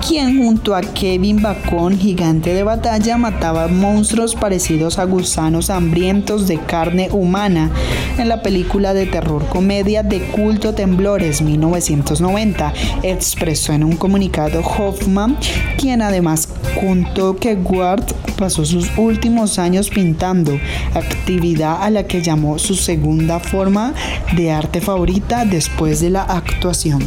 quien 0.00 0.38
junto 0.38 0.74
a 0.74 0.79
Kevin 0.88 1.42
Bacon, 1.42 1.98
gigante 1.98 2.54
de 2.54 2.62
batalla, 2.62 3.16
mataba 3.18 3.68
monstruos 3.68 4.34
parecidos 4.34 4.98
a 4.98 5.04
gusanos 5.04 5.70
hambrientos 5.70 6.48
de 6.48 6.58
carne 6.58 7.08
humana 7.10 7.70
en 8.18 8.28
la 8.28 8.42
película 8.42 8.94
de 8.94 9.06
terror 9.06 9.46
comedia 9.48 10.02
de 10.02 10.20
culto 10.20 10.74
Temblores 10.74 11.42
1990, 11.42 12.72
expresó 13.02 13.72
en 13.72 13.84
un 13.84 13.96
comunicado 13.96 14.60
Hoffman, 14.60 15.36
quien 15.78 16.02
además 16.02 16.48
contó 16.80 17.36
que 17.36 17.54
Ward 17.54 18.04
pasó 18.36 18.64
sus 18.64 18.90
últimos 18.96 19.58
años 19.58 19.90
pintando, 19.90 20.58
actividad 20.94 21.82
a 21.82 21.90
la 21.90 22.04
que 22.06 22.22
llamó 22.22 22.58
su 22.58 22.74
segunda 22.74 23.40
forma 23.40 23.94
de 24.34 24.50
arte 24.50 24.80
favorita 24.80 25.44
después 25.44 26.00
de 26.00 26.10
la 26.10 26.22
actuación. 26.22 27.02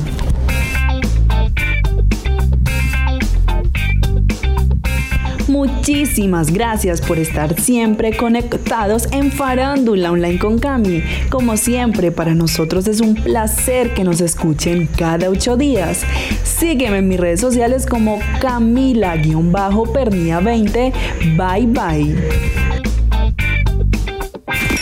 Muchísimas 5.86 6.54
gracias 6.54 7.02
por 7.02 7.20
estar 7.20 7.60
siempre 7.60 8.16
conectados 8.16 9.10
en 9.12 9.34
Farándula 9.34 10.14
Online 10.14 10.40
con 10.40 10.58
Cami. 10.58 11.04
Como 11.30 11.58
siempre, 11.58 12.10
para 12.10 12.34
nosotros 12.34 12.88
es 12.88 13.02
un 13.02 13.16
placer 13.16 13.94
que 13.94 14.06
nos 14.06 14.22
escuchen 14.22 14.88
cada 14.88 15.28
ocho 15.28 15.58
días. 15.58 16.06
Sígueme 16.46 17.00
en 17.00 17.10
mis 17.10 17.20
redes 17.20 17.42
sociales 17.42 17.86
como 17.86 18.22
Camila-Pernia20. 18.40 20.94
Bye 21.36 21.68
bye. 21.68 22.16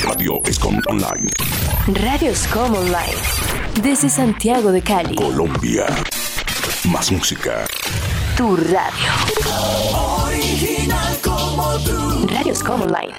Radio 0.04 0.40
Escom 0.46 0.80
Online. 0.88 1.32
Radio 1.88 2.36
Scom 2.36 2.76
Online. 2.76 3.18
Desde 3.82 4.08
Santiago 4.08 4.72
de 4.72 4.84
Cali. 4.84 5.16
Colombia. 5.16 5.88
Más 6.84 7.12
música. 7.12 7.66
Tu 8.38 8.56
radio. 8.56 9.12
Original 10.26 11.18
como 11.22 11.78
tú. 11.80 12.28
Radio 12.28 12.56
Scom 12.56 12.82
Online. 12.82 13.14